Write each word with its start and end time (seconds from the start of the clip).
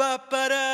ba 0.00 0.16
ba 0.30 0.48
da 0.48 0.69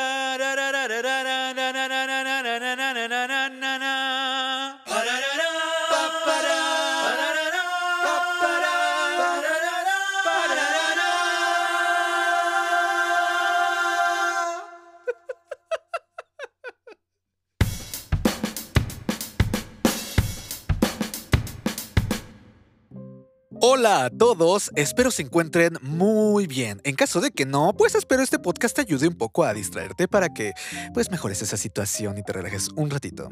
todos, 24.09 24.71
espero 24.75 25.11
se 25.11 25.21
encuentren 25.21 25.77
muy 25.81 26.47
bien. 26.47 26.81
En 26.83 26.95
caso 26.95 27.21
de 27.21 27.31
que 27.31 27.45
no, 27.45 27.73
pues 27.77 27.95
espero 27.95 28.21
este 28.21 28.39
podcast 28.39 28.75
te 28.75 28.81
ayude 28.81 29.07
un 29.07 29.15
poco 29.15 29.43
a 29.43 29.53
distraerte 29.53 30.07
para 30.07 30.29
que 30.29 30.53
pues 30.93 31.11
mejores 31.11 31.41
esa 31.41 31.57
situación 31.57 32.17
y 32.17 32.23
te 32.23 32.33
relajes 32.33 32.69
un 32.75 32.89
ratito. 32.89 33.29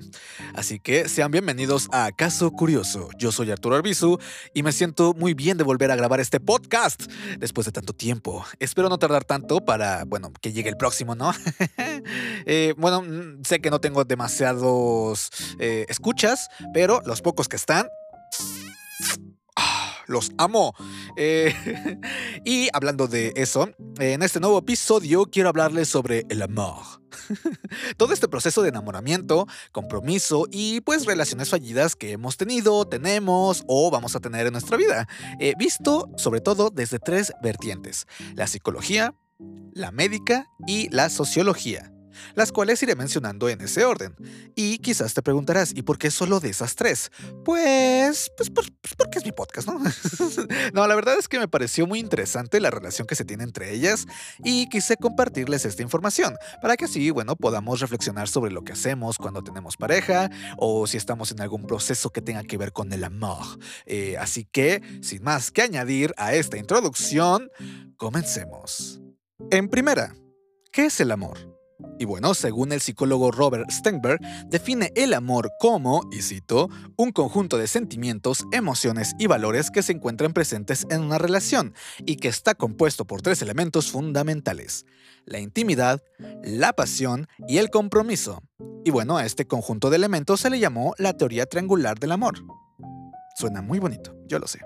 Así 0.53 0.79
que 0.79 1.07
sean 1.09 1.31
bienvenidos 1.31 1.87
a 1.91 2.11
Caso 2.11 2.51
Curioso. 2.51 3.09
Yo 3.17 3.31
soy 3.31 3.51
Arturo 3.51 3.75
Arbizu 3.75 4.17
y 4.53 4.63
me 4.63 4.71
siento 4.71 5.13
muy 5.13 5.33
bien 5.33 5.57
de 5.57 5.63
volver 5.63 5.91
a 5.91 5.95
grabar 5.95 6.19
este 6.19 6.39
podcast 6.39 7.03
después 7.37 7.65
de 7.65 7.71
tanto 7.71 7.93
tiempo. 7.93 8.45
Espero 8.59 8.89
no 8.89 8.97
tardar 8.97 9.23
tanto 9.23 9.63
para, 9.63 10.03
bueno, 10.05 10.31
que 10.41 10.53
llegue 10.53 10.69
el 10.69 10.77
próximo, 10.77 11.15
¿no? 11.15 11.31
eh, 12.45 12.73
bueno, 12.77 13.01
mm, 13.01 13.43
sé 13.43 13.59
que 13.59 13.69
no 13.69 13.79
tengo 13.79 14.03
demasiados 14.03 15.29
eh, 15.59 15.85
escuchas, 15.89 16.49
pero 16.73 17.01
los 17.05 17.21
pocos 17.21 17.47
que 17.47 17.55
están 17.55 17.87
los 20.15 20.31
amo. 20.37 20.73
Eh, 21.17 21.53
y 22.45 22.69
hablando 22.71 23.07
de 23.07 23.33
eso, 23.35 23.69
en 23.99 24.23
este 24.23 24.39
nuevo 24.39 24.57
episodio 24.57 25.25
quiero 25.25 25.49
hablarles 25.49 25.89
sobre 25.89 26.25
el 26.29 26.41
amor. 26.41 26.77
Todo 27.97 28.13
este 28.13 28.29
proceso 28.29 28.61
de 28.61 28.69
enamoramiento, 28.69 29.45
compromiso 29.73 30.47
y 30.49 30.79
pues 30.81 31.05
relaciones 31.05 31.49
fallidas 31.49 31.97
que 31.97 32.13
hemos 32.13 32.37
tenido, 32.37 32.85
tenemos 32.85 33.63
o 33.67 33.91
vamos 33.91 34.15
a 34.15 34.21
tener 34.21 34.47
en 34.47 34.53
nuestra 34.53 34.77
vida, 34.77 35.07
eh, 35.39 35.53
visto 35.57 36.09
sobre 36.15 36.39
todo 36.39 36.69
desde 36.69 36.99
tres 36.99 37.33
vertientes, 37.41 38.07
la 38.35 38.47
psicología, 38.47 39.15
la 39.73 39.91
médica 39.91 40.47
y 40.65 40.87
la 40.89 41.09
sociología 41.09 41.94
las 42.33 42.51
cuales 42.51 42.81
iré 42.83 42.95
mencionando 42.95 43.49
en 43.49 43.61
ese 43.61 43.85
orden. 43.85 44.15
Y 44.55 44.79
quizás 44.79 45.13
te 45.13 45.21
preguntarás, 45.21 45.73
¿y 45.75 45.81
por 45.81 45.97
qué 45.97 46.11
solo 46.11 46.39
de 46.39 46.49
esas 46.49 46.75
tres? 46.75 47.11
Pues, 47.43 48.31
pues, 48.37 48.49
pues, 48.49 48.71
porque 48.97 49.19
es 49.19 49.25
mi 49.25 49.31
podcast, 49.31 49.67
¿no? 49.67 49.79
no, 50.73 50.87
la 50.87 50.95
verdad 50.95 51.17
es 51.19 51.27
que 51.27 51.39
me 51.39 51.47
pareció 51.47 51.87
muy 51.87 51.99
interesante 51.99 52.59
la 52.59 52.71
relación 52.71 53.07
que 53.07 53.15
se 53.15 53.25
tiene 53.25 53.43
entre 53.43 53.73
ellas 53.73 54.05
y 54.43 54.67
quise 54.69 54.97
compartirles 54.97 55.65
esta 55.65 55.81
información 55.81 56.35
para 56.61 56.77
que 56.77 56.85
así, 56.85 57.11
bueno, 57.11 57.35
podamos 57.35 57.79
reflexionar 57.79 58.27
sobre 58.27 58.51
lo 58.51 58.63
que 58.63 58.73
hacemos 58.73 59.17
cuando 59.17 59.43
tenemos 59.43 59.77
pareja 59.77 60.29
o 60.57 60.87
si 60.87 60.97
estamos 60.97 61.31
en 61.31 61.41
algún 61.41 61.65
proceso 61.65 62.11
que 62.11 62.21
tenga 62.21 62.43
que 62.43 62.57
ver 62.57 62.71
con 62.71 62.91
el 62.93 63.03
amor. 63.03 63.45
Eh, 63.85 64.17
así 64.17 64.45
que, 64.45 64.81
sin 65.01 65.23
más 65.23 65.51
que 65.51 65.61
añadir 65.61 66.13
a 66.17 66.33
esta 66.33 66.57
introducción, 66.57 67.49
comencemos. 67.97 69.01
En 69.51 69.69
primera, 69.69 70.15
¿qué 70.71 70.85
es 70.85 70.99
el 70.99 71.11
amor? 71.11 71.54
Y 71.99 72.05
bueno, 72.05 72.33
según 72.33 72.71
el 72.71 72.81
psicólogo 72.81 73.31
Robert 73.31 73.69
Stengberg, 73.71 74.19
define 74.47 74.91
el 74.95 75.13
amor 75.13 75.51
como, 75.59 76.01
y 76.11 76.21
cito, 76.21 76.69
un 76.97 77.11
conjunto 77.11 77.57
de 77.57 77.67
sentimientos, 77.67 78.45
emociones 78.51 79.13
y 79.19 79.27
valores 79.27 79.71
que 79.71 79.83
se 79.83 79.93
encuentran 79.93 80.33
presentes 80.33 80.85
en 80.89 81.01
una 81.01 81.17
relación 81.17 81.73
y 82.05 82.17
que 82.17 82.27
está 82.27 82.55
compuesto 82.55 83.05
por 83.05 83.21
tres 83.21 83.41
elementos 83.41 83.91
fundamentales, 83.91 84.85
la 85.25 85.39
intimidad, 85.39 86.01
la 86.43 86.73
pasión 86.73 87.27
y 87.47 87.57
el 87.57 87.69
compromiso. 87.69 88.41
Y 88.83 88.91
bueno, 88.91 89.17
a 89.17 89.25
este 89.25 89.47
conjunto 89.47 89.89
de 89.89 89.97
elementos 89.97 90.41
se 90.41 90.49
le 90.49 90.59
llamó 90.59 90.93
la 90.97 91.13
teoría 91.13 91.45
triangular 91.45 91.99
del 91.99 92.11
amor. 92.11 92.35
Suena 93.35 93.61
muy 93.61 93.79
bonito, 93.79 94.15
yo 94.27 94.39
lo 94.39 94.47
sé. 94.47 94.59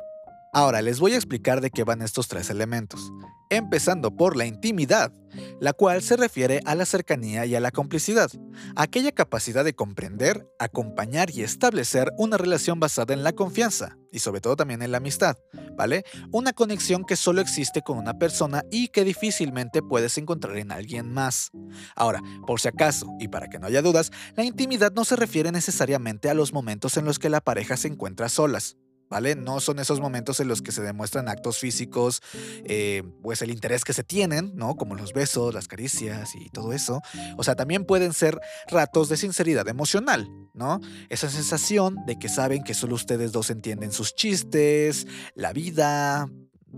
Ahora 0.52 0.82
les 0.82 1.00
voy 1.00 1.14
a 1.14 1.16
explicar 1.16 1.62
de 1.62 1.70
qué 1.70 1.84
van 1.84 2.02
estos 2.02 2.28
tres 2.28 2.50
elementos, 2.50 3.14
empezando 3.52 4.16
por 4.16 4.36
la 4.36 4.48
intimidad, 4.48 5.14
la 5.60 5.74
cual 5.74 6.02
se 6.02 6.18
refiere 6.18 6.62
a 6.66 6.74
la 6.74 6.88
cercanía 6.88 7.46
y 7.46 7.54
a 7.54 7.60
la 7.60 7.70
complicidad, 7.70 8.32
aquella 8.76 9.12
capacidad 9.12 9.64
de 9.64 9.76
comprender, 9.76 10.50
acompañar 10.58 11.30
y 11.30 11.44
establecer 11.44 12.12
una 12.18 12.38
relación 12.38 12.80
basada 12.80 13.14
en 13.14 13.24
la 13.24 13.34
confianza 13.34 13.96
y 14.12 14.20
sobre 14.20 14.42
todo 14.42 14.56
también 14.56 14.82
en 14.82 14.92
la 14.92 14.98
amistad, 14.98 15.38
¿vale? 15.78 16.04
Una 16.32 16.52
conexión 16.52 17.06
que 17.06 17.16
solo 17.16 17.42
existe 17.42 17.84
con 17.84 18.00
una 18.00 18.18
persona 18.18 18.64
y 18.72 18.88
que 18.88 19.04
difícilmente 19.04 19.84
puedes 19.84 20.18
encontrar 20.18 20.58
en 20.58 20.72
alguien 20.72 21.14
más. 21.14 21.52
Ahora, 21.96 22.24
por 22.48 22.60
si 22.60 22.70
acaso, 22.70 23.08
y 23.20 23.28
para 23.28 23.50
que 23.50 23.60
no 23.60 23.68
haya 23.68 23.84
dudas, 23.84 24.12
la 24.36 24.46
intimidad 24.46 24.92
no 24.94 25.06
se 25.06 25.16
refiere 25.16 25.52
necesariamente 25.52 26.28
a 26.28 26.34
los 26.34 26.54
momentos 26.54 26.98
en 26.98 27.06
los 27.06 27.20
que 27.20 27.30
la 27.30 27.40
pareja 27.40 27.78
se 27.78 27.88
encuentra 27.88 28.30
solas. 28.30 28.78
¿Vale? 29.10 29.36
No 29.36 29.60
son 29.60 29.80
esos 29.80 30.00
momentos 30.00 30.40
en 30.40 30.48
los 30.48 30.62
que 30.62 30.72
se 30.72 30.82
demuestran 30.82 31.28
actos 31.28 31.58
físicos, 31.58 32.22
eh, 32.66 33.04
pues 33.22 33.42
el 33.42 33.52
interés 33.52 33.84
que 33.84 33.94
se 33.94 34.04
tienen, 34.04 34.52
¿no? 34.56 34.76
Como 34.76 34.96
los 34.96 35.14
besos, 35.14 35.54
las 35.54 35.68
caricias 35.68 36.36
y 36.36 36.50
todo 36.50 36.74
eso. 36.74 37.02
O 37.38 37.44
sea, 37.44 37.56
también 37.56 37.86
pueden 37.86 38.14
ser 38.14 38.40
ratos 38.68 39.10
de 39.10 39.18
sinceridad 39.18 39.68
emocional, 39.68 40.30
¿no? 40.54 40.80
Esa 41.10 41.30
sensación 41.30 41.98
de 42.06 42.18
que 42.18 42.30
saben 42.30 42.64
que 42.64 42.74
solo 42.74 42.96
ustedes 42.96 43.32
dos 43.32 43.50
entienden 43.50 43.92
sus 43.92 44.16
chistes, 44.16 45.08
la 45.36 45.54
vida, 45.54 46.30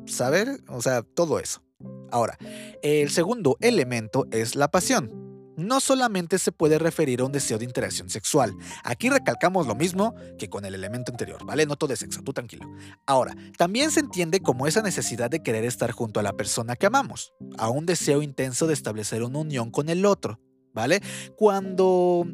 ¿saber? 0.05 0.63
O 0.67 0.81
sea, 0.81 1.01
todo 1.03 1.39
eso. 1.39 1.61
Ahora, 2.11 2.37
el 2.83 3.09
segundo 3.09 3.57
elemento 3.59 4.27
es 4.31 4.55
la 4.55 4.69
pasión 4.69 5.20
no 5.61 5.79
solamente 5.79 6.37
se 6.37 6.51
puede 6.51 6.79
referir 6.79 7.21
a 7.21 7.25
un 7.25 7.31
deseo 7.31 7.57
de 7.57 7.65
interacción 7.65 8.09
sexual. 8.09 8.53
Aquí 8.83 9.09
recalcamos 9.09 9.67
lo 9.67 9.75
mismo 9.75 10.15
que 10.37 10.49
con 10.49 10.65
el 10.65 10.75
elemento 10.75 11.11
anterior, 11.11 11.45
¿vale? 11.45 11.65
No 11.65 11.75
todo 11.75 11.89
de 11.89 11.95
sexo, 11.95 12.21
tú 12.21 12.33
tranquilo. 12.33 12.67
Ahora, 13.05 13.35
también 13.57 13.91
se 13.91 13.99
entiende 13.99 14.39
como 14.39 14.67
esa 14.67 14.81
necesidad 14.81 15.29
de 15.29 15.41
querer 15.41 15.65
estar 15.65 15.91
junto 15.91 16.19
a 16.19 16.23
la 16.23 16.33
persona 16.33 16.75
que 16.75 16.85
amamos, 16.85 17.33
a 17.57 17.69
un 17.69 17.85
deseo 17.85 18.21
intenso 18.21 18.67
de 18.67 18.73
establecer 18.73 19.23
una 19.23 19.39
unión 19.39 19.71
con 19.71 19.89
el 19.89 20.05
otro. 20.05 20.39
¿Vale? 20.73 21.01
Cuando 21.35 22.25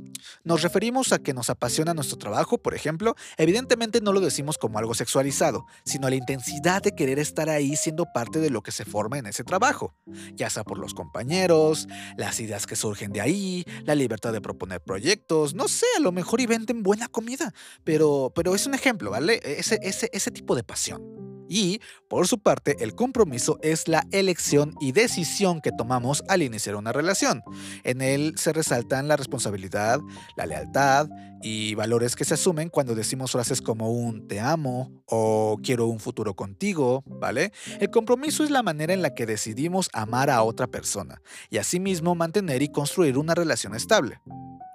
nos 0.43 0.61
referimos 0.61 1.13
a 1.13 1.19
que 1.19 1.33
nos 1.33 1.49
apasiona 1.49 1.93
nuestro 1.93 2.17
trabajo, 2.17 2.57
por 2.57 2.73
ejemplo, 2.73 3.15
evidentemente 3.37 4.01
no 4.01 4.13
lo 4.13 4.19
decimos 4.19 4.57
como 4.57 4.79
algo 4.79 4.93
sexualizado, 4.93 5.65
sino 5.83 6.09
la 6.09 6.15
intensidad 6.15 6.81
de 6.81 6.95
querer 6.95 7.19
estar 7.19 7.49
ahí 7.49 7.75
siendo 7.75 8.05
parte 8.13 8.39
de 8.39 8.49
lo 8.49 8.61
que 8.61 8.71
se 8.71 8.85
forma 8.85 9.17
en 9.17 9.27
ese 9.27 9.43
trabajo, 9.43 9.93
ya 10.33 10.49
sea 10.49 10.63
por 10.63 10.77
los 10.77 10.93
compañeros, 10.93 11.87
las 12.17 12.39
ideas 12.39 12.65
que 12.65 12.75
surgen 12.75 13.11
de 13.11 13.21
ahí, 13.21 13.65
la 13.85 13.95
libertad 13.95 14.33
de 14.33 14.41
proponer 14.41 14.81
proyectos, 14.81 15.53
no 15.53 15.67
sé, 15.67 15.85
a 15.97 16.01
lo 16.01 16.11
mejor 16.11 16.41
y 16.41 16.45
venden 16.45 16.83
buena 16.83 17.07
comida, 17.07 17.53
pero, 17.83 18.31
pero 18.35 18.55
es 18.55 18.65
un 18.65 18.73
ejemplo, 18.73 19.11
¿vale? 19.11 19.39
Ese, 19.43 19.79
ese, 19.81 20.09
ese 20.13 20.31
tipo 20.31 20.55
de 20.55 20.63
pasión. 20.63 21.36
Y, 21.49 21.81
por 22.09 22.27
su 22.27 22.39
parte, 22.39 22.77
el 22.79 22.95
compromiso 22.95 23.59
es 23.61 23.87
la 23.87 24.05
elección 24.11 24.75
y 24.79 24.91
decisión 24.91 25.61
que 25.61 25.71
tomamos 25.71 26.23
al 26.27 26.41
iniciar 26.41 26.75
una 26.75 26.91
relación. 26.91 27.41
En 27.83 28.01
él 28.01 28.33
se 28.37 28.53
resaltan 28.53 29.07
la 29.07 29.17
responsabilidad, 29.17 29.99
la 30.35 30.45
lealtad 30.45 31.07
y 31.41 31.75
valores 31.75 32.15
que 32.15 32.25
se 32.25 32.33
asumen 32.33 32.69
cuando 32.69 32.95
decimos 32.95 33.31
frases 33.31 33.61
como 33.61 33.91
un 33.91 34.27
te 34.27 34.39
amo 34.39 34.91
o 35.05 35.57
quiero 35.63 35.87
un 35.87 35.99
futuro 35.99 36.35
contigo, 36.35 37.03
¿vale? 37.05 37.51
El 37.79 37.89
compromiso 37.89 38.43
es 38.43 38.49
la 38.49 38.63
manera 38.63 38.93
en 38.93 39.01
la 39.01 39.13
que 39.13 39.25
decidimos 39.25 39.89
amar 39.93 40.29
a 40.29 40.43
otra 40.43 40.67
persona 40.67 41.21
y 41.49 41.57
asimismo 41.57 42.15
mantener 42.15 42.61
y 42.61 42.69
construir 42.69 43.17
una 43.17 43.35
relación 43.35 43.75
estable. 43.75 44.19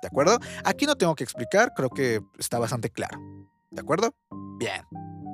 ¿De 0.02 0.08
acuerdo? 0.08 0.38
Aquí 0.64 0.86
no 0.86 0.96
tengo 0.96 1.14
que 1.14 1.24
explicar, 1.24 1.72
creo 1.76 1.90
que 1.90 2.20
está 2.38 2.58
bastante 2.58 2.90
claro. 2.90 3.18
¿De 3.70 3.80
acuerdo? 3.80 4.14
Bien. 4.58 4.82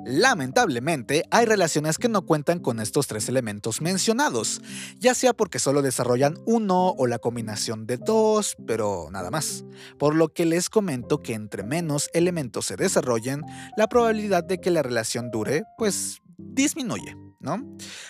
Lamentablemente, 0.05 1.23
hay 1.29 1.45
relaciones 1.45 1.97
que 1.97 2.09
no 2.09 2.25
cuentan 2.25 2.59
con 2.59 2.79
estos 2.79 3.07
tres 3.07 3.29
elementos 3.29 3.81
mencionados, 3.81 4.61
ya 4.97 5.13
sea 5.13 5.33
porque 5.33 5.59
solo 5.59 5.81
desarrollan 5.81 6.37
uno 6.45 6.89
o 6.97 7.05
la 7.05 7.19
combinación 7.19 7.85
de 7.85 7.97
dos, 7.97 8.55
pero 8.65 9.09
nada 9.11 9.29
más. 9.29 9.65
Por 9.97 10.15
lo 10.15 10.29
que 10.29 10.45
les 10.45 10.69
comento 10.69 11.21
que 11.21 11.33
entre 11.33 11.63
menos 11.63 12.09
elementos 12.13 12.65
se 12.65 12.75
desarrollen, 12.75 13.43
la 13.77 13.87
probabilidad 13.87 14.43
de 14.43 14.59
que 14.59 14.71
la 14.71 14.83
relación 14.83 15.31
dure, 15.31 15.63
pues 15.77 16.21
disminuye. 16.37 17.15
¿No? 17.41 17.57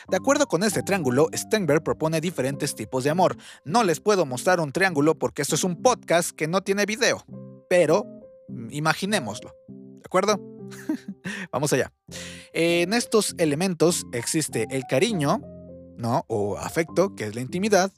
De 0.10 0.18
acuerdo 0.18 0.48
con 0.48 0.64
este 0.64 0.82
triángulo, 0.82 1.28
Stenberg 1.36 1.84
propone 1.84 2.20
diferentes 2.20 2.74
tipos 2.74 3.04
de 3.04 3.12
amor. 3.12 3.38
No 3.64 3.84
les 3.84 4.00
puedo 4.00 4.26
mostrar 4.26 4.60
un 4.60 4.72
triángulo 4.72 5.20
porque 5.20 5.44
esto 5.44 5.54
es 5.54 5.64
un 5.64 5.84
podcast 5.84 6.32
que 6.32 6.48
no 6.48 6.62
tiene 6.62 6.88
video, 6.88 7.24
pero 7.70 8.08
imaginémoslo. 8.72 9.54
¿De 9.68 10.02
acuerdo? 10.04 10.59
Vamos 11.52 11.74
allá. 11.74 11.92
En 12.54 12.94
estos 12.94 13.36
elementos 13.38 14.06
existe 14.12 14.68
el 14.72 14.84
cariño, 14.90 15.42
¿no? 15.98 16.26
O 16.28 16.58
afecto, 16.58 17.16
que 17.16 17.26
es 17.26 17.36
la 17.36 17.42
intimidad, 17.42 17.92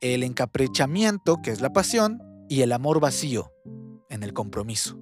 el 0.00 0.22
encaprichamiento, 0.22 1.40
que 1.42 1.50
es 1.50 1.60
la 1.60 1.72
pasión, 1.72 2.22
y 2.48 2.62
el 2.62 2.72
amor 2.72 3.00
vacío, 3.00 3.52
en 4.08 4.22
el 4.22 4.32
compromiso. 4.32 4.98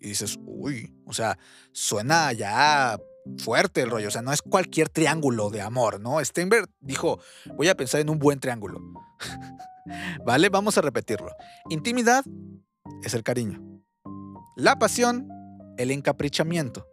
Y 0.00 0.08
dices, 0.08 0.38
uy, 0.44 0.94
o 1.06 1.12
sea, 1.12 1.38
suena 1.72 2.32
ya 2.32 2.98
fuerte 3.38 3.82
el 3.82 3.90
rollo, 3.90 4.08
o 4.08 4.10
sea, 4.10 4.22
no 4.22 4.32
es 4.32 4.42
cualquier 4.42 4.88
triángulo 4.88 5.50
de 5.50 5.60
amor, 5.60 6.00
¿no? 6.00 6.24
Steinberg 6.24 6.68
dijo, 6.80 7.18
voy 7.56 7.68
a 7.68 7.76
pensar 7.76 8.00
en 8.00 8.10
un 8.10 8.18
buen 8.18 8.40
triángulo. 8.40 8.80
¿Vale? 10.24 10.48
Vamos 10.48 10.78
a 10.78 10.80
repetirlo. 10.80 11.30
Intimidad 11.68 12.24
es 13.02 13.14
el 13.14 13.22
cariño. 13.22 13.62
La 14.56 14.78
pasión, 14.78 15.28
el 15.76 15.90
encaprichamiento. 15.90 16.88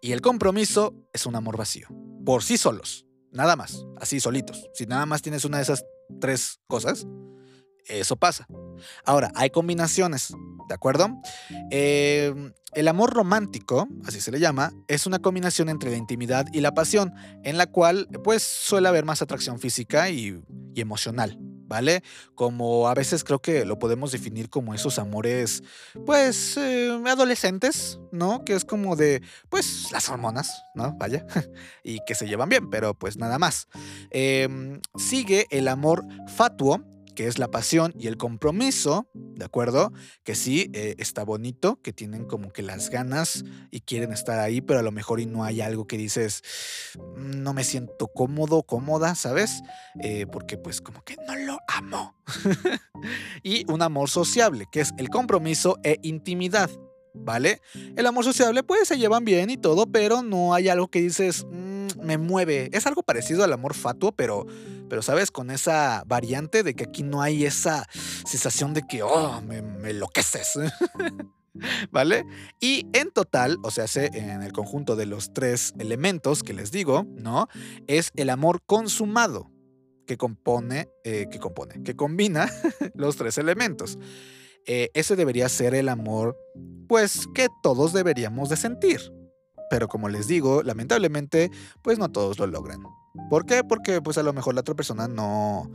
Y 0.00 0.12
el 0.12 0.20
compromiso 0.20 0.94
es 1.12 1.26
un 1.26 1.36
amor 1.36 1.56
vacío. 1.56 1.88
Por 2.24 2.42
sí 2.42 2.58
solos. 2.58 3.06
Nada 3.32 3.56
más. 3.56 3.84
Así 3.98 4.20
solitos. 4.20 4.68
Si 4.74 4.86
nada 4.86 5.06
más 5.06 5.22
tienes 5.22 5.44
una 5.44 5.58
de 5.58 5.62
esas 5.62 5.84
tres 6.20 6.60
cosas, 6.66 7.06
eso 7.86 8.16
pasa. 8.16 8.46
Ahora, 9.04 9.30
hay 9.34 9.50
combinaciones, 9.50 10.32
¿de 10.68 10.74
acuerdo? 10.74 11.08
Em, 11.70 12.52
el 12.72 12.88
amor 12.88 13.12
romántico, 13.12 13.88
así 14.04 14.20
se 14.20 14.30
le 14.30 14.40
llama, 14.40 14.72
es 14.88 15.06
una 15.06 15.18
combinación 15.18 15.68
entre 15.68 15.90
la 15.90 15.96
intimidad 15.96 16.46
y 16.52 16.60
la 16.60 16.72
pasión, 16.72 17.12
en 17.42 17.58
la 17.58 17.66
cual 17.66 18.08
pues 18.22 18.42
suele 18.42 18.88
haber 18.88 19.04
más 19.04 19.22
atracción 19.22 19.58
física 19.58 20.10
y, 20.10 20.40
emocional, 20.76 21.38
¿vale? 21.70 22.02
Como 22.34 22.88
a 22.88 22.94
veces 22.94 23.22
creo 23.22 23.40
que 23.40 23.64
lo 23.64 23.78
podemos 23.78 24.10
definir 24.10 24.50
como 24.50 24.74
esos 24.74 24.98
amores, 24.98 25.62
pues, 26.04 26.56
eh, 26.56 26.90
adolescentes, 27.06 28.00
¿no? 28.10 28.44
Que 28.44 28.54
es 28.54 28.64
como 28.64 28.96
de, 28.96 29.22
pues, 29.48 29.90
las 29.92 30.08
hormonas, 30.08 30.64
¿no? 30.74 30.94
Vaya, 30.98 31.24
y 31.84 32.00
que 32.06 32.16
se 32.16 32.26
llevan 32.26 32.48
bien, 32.48 32.68
pero 32.70 32.92
pues 32.92 33.16
nada 33.16 33.38
más. 33.38 33.68
Em, 34.10 34.80
sigue 34.96 35.46
el 35.50 35.68
amor 35.68 36.04
fatuo, 36.26 36.84
que 37.14 37.26
es 37.26 37.38
la 37.38 37.48
pasión 37.48 37.92
y 37.98 38.06
el 38.06 38.16
compromiso, 38.16 39.08
¿de 39.12 39.44
acuerdo? 39.44 39.92
Que 40.24 40.34
sí, 40.34 40.70
eh, 40.72 40.94
está 40.98 41.22
bonito, 41.22 41.80
que 41.82 41.92
tienen 41.92 42.24
como 42.24 42.50
que 42.50 42.62
las 42.62 42.90
ganas 42.90 43.44
y 43.70 43.80
quieren 43.80 44.12
estar 44.12 44.38
ahí, 44.38 44.60
pero 44.60 44.80
a 44.80 44.82
lo 44.82 44.90
mejor 44.90 45.20
y 45.20 45.26
no 45.26 45.44
hay 45.44 45.60
algo 45.60 45.86
que 45.86 45.98
dices, 45.98 46.42
mm, 46.96 47.42
no 47.42 47.52
me 47.52 47.64
siento 47.64 48.08
cómodo, 48.08 48.62
cómoda, 48.62 49.14
¿sabes? 49.14 49.62
Eh, 50.02 50.26
porque 50.32 50.56
pues 50.56 50.80
como 50.80 51.04
que 51.04 51.16
no 51.26 51.36
lo 51.36 51.58
amo. 51.76 52.14
y 53.42 53.70
un 53.70 53.82
amor 53.82 54.10
sociable, 54.10 54.66
que 54.70 54.80
es 54.80 54.92
el 54.98 55.08
compromiso 55.08 55.78
e 55.82 55.98
intimidad, 56.02 56.70
¿vale? 57.14 57.60
El 57.96 58.06
amor 58.06 58.24
sociable 58.24 58.62
pues 58.62 58.88
se 58.88 58.98
llevan 58.98 59.24
bien 59.24 59.50
y 59.50 59.56
todo, 59.56 59.86
pero 59.86 60.22
no 60.22 60.54
hay 60.54 60.68
algo 60.68 60.88
que 60.88 61.00
dices, 61.00 61.44
mm, 61.50 62.02
me 62.02 62.18
mueve. 62.18 62.70
Es 62.72 62.86
algo 62.86 63.02
parecido 63.02 63.44
al 63.44 63.52
amor 63.52 63.74
fatuo, 63.74 64.12
pero 64.12 64.46
pero 64.90 65.02
sabes, 65.02 65.30
con 65.30 65.52
esa 65.52 66.02
variante 66.04 66.64
de 66.64 66.74
que 66.74 66.84
aquí 66.84 67.04
no 67.04 67.22
hay 67.22 67.46
esa 67.46 67.86
sensación 68.26 68.74
de 68.74 68.82
que, 68.82 69.04
oh, 69.04 69.40
me, 69.40 69.58
enloqueces. 69.58 70.58
¿Vale? 71.92 72.24
Y 72.60 72.86
en 72.92 73.12
total, 73.12 73.58
o 73.62 73.70
sea, 73.70 73.86
en 73.94 74.42
el 74.42 74.52
conjunto 74.52 74.96
de 74.96 75.06
los 75.06 75.32
tres 75.32 75.74
elementos 75.78 76.42
que 76.42 76.54
les 76.54 76.72
digo, 76.72 77.06
¿no? 77.14 77.48
Es 77.86 78.10
el 78.16 78.30
amor 78.30 78.62
consumado 78.66 79.50
que 80.10 80.18
compone, 80.18 80.88
eh, 81.04 81.28
que 81.30 81.38
compone, 81.38 81.84
que 81.84 81.94
combina 81.94 82.50
los 82.94 83.14
tres 83.14 83.38
elementos. 83.38 83.96
Eh, 84.66 84.90
ese 84.92 85.14
debería 85.14 85.48
ser 85.48 85.72
el 85.72 85.88
amor, 85.88 86.36
pues, 86.88 87.28
que 87.32 87.46
todos 87.62 87.92
deberíamos 87.92 88.48
de 88.48 88.56
sentir. 88.56 89.00
Pero 89.70 89.86
como 89.86 90.08
les 90.08 90.26
digo, 90.26 90.64
lamentablemente, 90.64 91.52
pues 91.80 92.00
no 92.00 92.10
todos 92.10 92.40
lo 92.40 92.48
logran. 92.48 92.82
¿Por 93.28 93.46
qué? 93.46 93.62
Porque 93.62 94.02
pues 94.02 94.18
a 94.18 94.24
lo 94.24 94.32
mejor 94.32 94.54
la 94.54 94.62
otra 94.62 94.74
persona 94.74 95.06
no, 95.06 95.70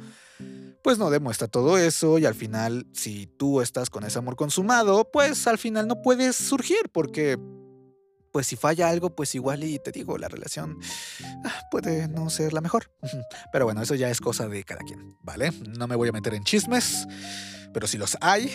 pues 0.84 0.98
no 0.98 1.10
demuestra 1.10 1.48
todo 1.48 1.78
eso 1.78 2.20
y 2.20 2.26
al 2.26 2.36
final 2.36 2.88
si 2.92 3.28
tú 3.28 3.62
estás 3.62 3.90
con 3.90 4.04
ese 4.04 4.20
amor 4.20 4.36
consumado, 4.36 5.10
pues 5.14 5.48
al 5.48 5.58
final 5.58 5.88
no 5.88 6.02
puedes 6.02 6.36
surgir 6.36 6.90
porque 6.92 7.40
pues 8.36 8.48
si 8.48 8.58
falla 8.58 8.90
algo, 8.90 9.16
pues 9.16 9.34
igual 9.34 9.64
y 9.64 9.80
te 9.80 9.94
digo, 9.94 10.18
la 10.18 10.28
relación 10.28 10.78
ah, 11.46 11.62
puede 11.72 12.10
no 12.10 12.30
ser 12.30 12.52
la 12.52 12.60
mejor. 12.60 12.92
Pero 13.54 13.64
bueno, 13.64 13.82
eso 13.82 13.96
ya 13.96 14.10
es 14.10 14.20
cosa 14.20 14.50
de 14.50 14.66
cada 14.66 14.82
quien, 14.82 15.16
¿vale? 15.22 15.54
No 15.70 15.88
me 15.88 15.96
voy 15.96 16.10
a 16.10 16.12
meter 16.12 16.34
en 16.34 16.44
chismes, 16.44 17.08
pero 17.74 17.88
si 17.88 17.98
los 17.98 18.18
hay, 18.20 18.52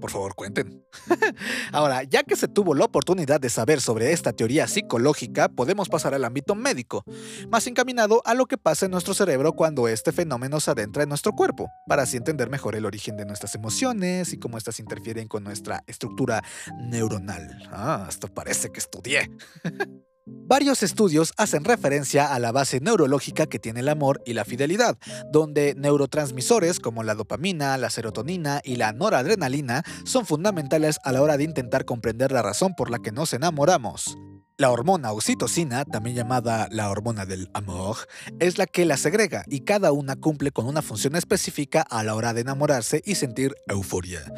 por 0.00 0.10
favor, 0.10 0.34
cuenten. 0.34 0.84
Ahora, 1.72 2.02
ya 2.02 2.22
que 2.22 2.36
se 2.36 2.48
tuvo 2.48 2.74
la 2.74 2.84
oportunidad 2.84 3.40
de 3.40 3.50
saber 3.50 3.80
sobre 3.80 4.12
esta 4.12 4.32
teoría 4.32 4.66
psicológica, 4.66 5.48
podemos 5.48 5.88
pasar 5.88 6.14
al 6.14 6.24
ámbito 6.24 6.54
médico, 6.54 7.04
más 7.48 7.66
encaminado 7.66 8.22
a 8.24 8.34
lo 8.34 8.46
que 8.46 8.58
pasa 8.58 8.86
en 8.86 8.92
nuestro 8.92 9.14
cerebro 9.14 9.52
cuando 9.52 9.88
este 9.88 10.12
fenómeno 10.12 10.60
se 10.60 10.70
adentra 10.70 11.02
en 11.02 11.08
nuestro 11.08 11.32
cuerpo, 11.32 11.68
para 11.86 12.02
así 12.02 12.16
entender 12.16 12.50
mejor 12.50 12.76
el 12.76 12.86
origen 12.86 13.16
de 13.16 13.24
nuestras 13.24 13.54
emociones 13.54 14.32
y 14.32 14.38
cómo 14.38 14.58
éstas 14.58 14.80
interfieren 14.80 15.28
con 15.28 15.44
nuestra 15.44 15.82
estructura 15.86 16.42
neuronal. 16.78 17.68
Ah, 17.72 18.06
esto 18.08 18.28
parece 18.28 18.70
que 18.70 18.80
estudié. 18.80 19.30
Varios 20.26 20.82
estudios 20.82 21.32
hacen 21.36 21.64
referencia 21.64 22.32
a 22.32 22.38
la 22.38 22.52
base 22.52 22.78
neurológica 22.80 23.46
que 23.46 23.58
tiene 23.58 23.80
el 23.80 23.88
amor 23.88 24.22
y 24.24 24.34
la 24.34 24.44
fidelidad, 24.44 24.96
donde 25.32 25.74
neurotransmisores 25.76 26.78
como 26.78 27.02
la 27.02 27.14
dopamina, 27.14 27.76
la 27.76 27.90
serotonina 27.90 28.60
y 28.62 28.76
la 28.76 28.92
noradrenalina 28.92 29.82
son 30.04 30.24
fundamentales 30.24 30.98
a 31.02 31.12
la 31.12 31.22
hora 31.22 31.36
de 31.36 31.44
intentar 31.44 31.84
comprender 31.84 32.30
la 32.30 32.42
razón 32.42 32.74
por 32.76 32.90
la 32.90 33.00
que 33.00 33.10
nos 33.10 33.32
enamoramos. 33.32 34.16
La 34.58 34.70
hormona 34.70 35.10
oxitocina, 35.10 35.84
también 35.84 36.14
llamada 36.14 36.68
la 36.70 36.90
hormona 36.90 37.26
del 37.26 37.50
amor, 37.52 37.96
es 38.38 38.58
la 38.58 38.66
que 38.66 38.84
la 38.84 38.96
segrega 38.96 39.44
y 39.48 39.60
cada 39.60 39.90
una 39.90 40.14
cumple 40.14 40.52
con 40.52 40.66
una 40.66 40.82
función 40.82 41.16
específica 41.16 41.82
a 41.82 42.04
la 42.04 42.14
hora 42.14 42.32
de 42.32 42.42
enamorarse 42.42 43.02
y 43.04 43.16
sentir 43.16 43.56
euforia. 43.66 44.32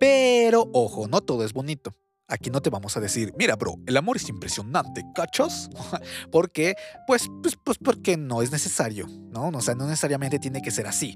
Pero 0.00 0.70
ojo, 0.72 1.08
no 1.08 1.20
todo 1.20 1.44
es 1.44 1.52
bonito. 1.52 1.94
Aquí 2.28 2.50
no 2.50 2.60
te 2.60 2.70
vamos 2.70 2.96
a 2.96 3.00
decir, 3.00 3.32
mira, 3.38 3.54
bro, 3.54 3.76
el 3.86 3.96
amor 3.96 4.16
es 4.16 4.28
impresionante, 4.28 5.04
¿cachos? 5.14 5.70
porque, 6.32 6.74
pues, 7.06 7.28
pues, 7.42 7.56
pues, 7.62 7.78
porque 7.78 8.16
no 8.16 8.42
es 8.42 8.50
necesario, 8.50 9.06
¿no? 9.30 9.48
O 9.48 9.60
sea, 9.60 9.76
no 9.76 9.86
necesariamente 9.86 10.40
tiene 10.40 10.60
que 10.60 10.72
ser 10.72 10.88
así. 10.88 11.14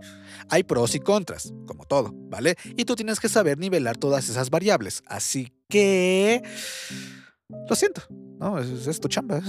Hay 0.49 0.62
pros 0.62 0.95
y 0.95 1.01
contras, 1.01 1.53
como 1.67 1.85
todo, 1.85 2.12
¿vale? 2.15 2.55
Y 2.77 2.85
tú 2.85 2.95
tienes 2.95 3.19
que 3.19 3.29
saber 3.29 3.59
nivelar 3.59 3.97
todas 3.97 4.29
esas 4.29 4.51
variables. 4.51 5.03
Así 5.07 5.53
que... 5.69 6.43
Lo 7.69 7.76
siento, 7.76 8.02
no, 8.41 8.58
es, 8.58 9.00
tu 9.00 9.08
chamba. 9.08 9.43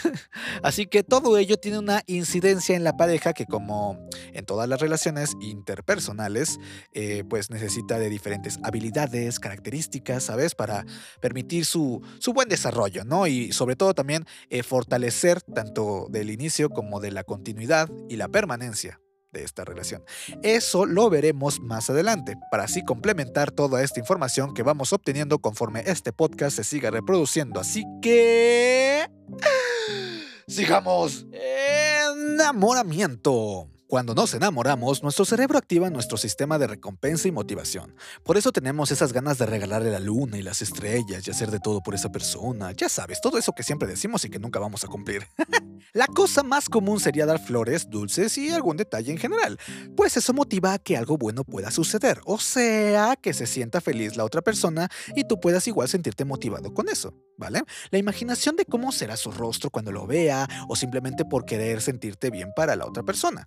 Así 0.62 0.86
que 0.86 1.02
todo 1.02 1.36
ello 1.38 1.56
tiene 1.56 1.78
una 1.80 2.02
incidencia 2.06 2.76
en 2.76 2.84
la 2.84 2.96
pareja 2.96 3.32
que 3.32 3.46
como 3.46 4.08
en 4.32 4.44
todas 4.44 4.68
las 4.68 4.80
relaciones 4.80 5.34
interpersonales, 5.40 6.60
eh, 6.92 7.24
pues 7.28 7.50
necesita 7.50 7.98
de 7.98 8.08
diferentes 8.08 8.60
habilidades, 8.62 9.40
características, 9.40 10.22
¿sabes? 10.22 10.54
Para 10.54 10.86
permitir 11.20 11.64
su, 11.64 12.00
su 12.20 12.32
buen 12.32 12.48
desarrollo, 12.48 13.04
¿no? 13.04 13.26
Y 13.26 13.50
sobre 13.50 13.74
todo 13.74 13.92
también 13.92 14.24
eh, 14.50 14.62
fortalecer 14.62 15.42
tanto 15.42 16.06
del 16.08 16.30
inicio 16.30 16.70
como 16.70 17.00
de 17.00 17.10
la 17.10 17.24
continuidad 17.24 17.90
y 18.08 18.16
la 18.16 18.28
permanencia 18.28 19.00
de 19.32 19.44
esta 19.44 19.64
relación. 19.64 20.02
Eso 20.42 20.86
lo 20.86 21.10
veremos 21.10 21.60
más 21.60 21.90
adelante, 21.90 22.36
para 22.50 22.64
así 22.64 22.84
complementar 22.84 23.50
toda 23.50 23.82
esta 23.82 24.00
información 24.00 24.54
que 24.54 24.62
vamos 24.62 24.92
obteniendo 24.92 25.38
conforme 25.38 25.82
este 25.86 26.12
podcast 26.12 26.56
se 26.56 26.64
siga 26.64 26.90
reproduciendo. 26.90 27.60
Así 27.60 27.84
que... 28.02 29.08
Sigamos. 30.48 31.26
Enamoramiento. 31.32 33.68
Cuando 33.88 34.14
nos 34.14 34.34
enamoramos, 34.34 35.02
nuestro 35.02 35.24
cerebro 35.24 35.56
activa 35.56 35.88
nuestro 35.88 36.18
sistema 36.18 36.58
de 36.58 36.66
recompensa 36.66 37.26
y 37.26 37.32
motivación. 37.32 37.96
Por 38.22 38.36
eso 38.36 38.52
tenemos 38.52 38.90
esas 38.90 39.14
ganas 39.14 39.38
de 39.38 39.46
regalarle 39.46 39.90
la 39.90 39.98
luna 39.98 40.36
y 40.36 40.42
las 40.42 40.60
estrellas 40.60 41.26
y 41.26 41.30
hacer 41.30 41.50
de 41.50 41.58
todo 41.58 41.82
por 41.82 41.94
esa 41.94 42.12
persona. 42.12 42.72
Ya 42.72 42.90
sabes, 42.90 43.22
todo 43.22 43.38
eso 43.38 43.54
que 43.54 43.62
siempre 43.62 43.88
decimos 43.88 44.22
y 44.26 44.28
que 44.28 44.38
nunca 44.38 44.58
vamos 44.58 44.84
a 44.84 44.88
cumplir. 44.88 45.26
la 45.92 46.06
cosa 46.06 46.42
más 46.42 46.68
común 46.68 47.00
sería 47.00 47.26
dar 47.26 47.38
flores, 47.38 47.88
dulces 47.88 48.36
y 48.38 48.50
algún 48.50 48.76
detalle 48.76 49.12
en 49.12 49.18
general, 49.18 49.58
pues 49.96 50.16
eso 50.16 50.32
motiva 50.32 50.72
a 50.72 50.78
que 50.78 50.96
algo 50.96 51.16
bueno 51.16 51.44
pueda 51.44 51.70
suceder, 51.70 52.20
o 52.24 52.38
sea, 52.38 53.16
que 53.16 53.32
se 53.32 53.46
sienta 53.46 53.80
feliz 53.80 54.16
la 54.16 54.24
otra 54.24 54.42
persona 54.42 54.88
y 55.14 55.24
tú 55.24 55.40
puedas 55.40 55.66
igual 55.68 55.88
sentirte 55.88 56.24
motivado 56.24 56.72
con 56.74 56.88
eso, 56.88 57.14
¿vale? 57.36 57.62
La 57.90 57.98
imaginación 57.98 58.56
de 58.56 58.64
cómo 58.64 58.92
será 58.92 59.16
su 59.16 59.30
rostro 59.30 59.70
cuando 59.70 59.92
lo 59.92 60.06
vea 60.06 60.48
o 60.68 60.76
simplemente 60.76 61.24
por 61.24 61.44
querer 61.44 61.80
sentirte 61.80 62.30
bien 62.30 62.52
para 62.54 62.76
la 62.76 62.86
otra 62.86 63.02
persona 63.02 63.46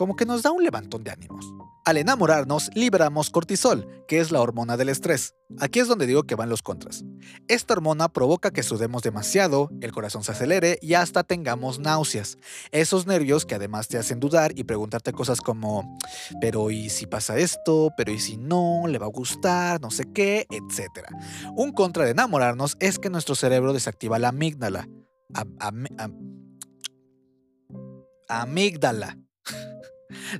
como 0.00 0.16
que 0.16 0.24
nos 0.24 0.42
da 0.42 0.50
un 0.50 0.64
levantón 0.64 1.04
de 1.04 1.10
ánimos. 1.10 1.44
Al 1.84 1.98
enamorarnos, 1.98 2.70
liberamos 2.74 3.28
cortisol, 3.28 3.86
que 4.08 4.20
es 4.20 4.32
la 4.32 4.40
hormona 4.40 4.78
del 4.78 4.88
estrés. 4.88 5.34
Aquí 5.58 5.78
es 5.78 5.88
donde 5.88 6.06
digo 6.06 6.22
que 6.22 6.36
van 6.36 6.48
los 6.48 6.62
contras. 6.62 7.04
Esta 7.48 7.74
hormona 7.74 8.08
provoca 8.08 8.50
que 8.50 8.62
sudemos 8.62 9.02
demasiado, 9.02 9.68
el 9.82 9.92
corazón 9.92 10.24
se 10.24 10.32
acelere 10.32 10.78
y 10.80 10.94
hasta 10.94 11.22
tengamos 11.22 11.69
náuseas. 11.78 12.38
Esos 12.72 13.06
nervios 13.06 13.46
que 13.46 13.54
además 13.54 13.88
te 13.88 13.98
hacen 13.98 14.20
dudar 14.20 14.52
y 14.58 14.64
preguntarte 14.64 15.12
cosas 15.12 15.40
como, 15.40 15.98
pero 16.40 16.70
¿y 16.70 16.90
si 16.90 17.06
pasa 17.06 17.38
esto? 17.38 17.90
¿Pero 17.96 18.12
y 18.12 18.18
si 18.18 18.36
no? 18.36 18.82
¿Le 18.86 18.98
va 18.98 19.06
a 19.06 19.10
gustar? 19.10 19.80
No 19.80 19.90
sé 19.90 20.04
qué, 20.12 20.46
etcétera. 20.50 21.08
Un 21.56 21.72
contra 21.72 22.04
de 22.04 22.10
enamorarnos 22.10 22.76
es 22.80 22.98
que 22.98 23.10
nuestro 23.10 23.34
cerebro 23.34 23.72
desactiva 23.72 24.18
la 24.18 24.28
amígdala. 24.28 24.88
amígdala 28.28 29.16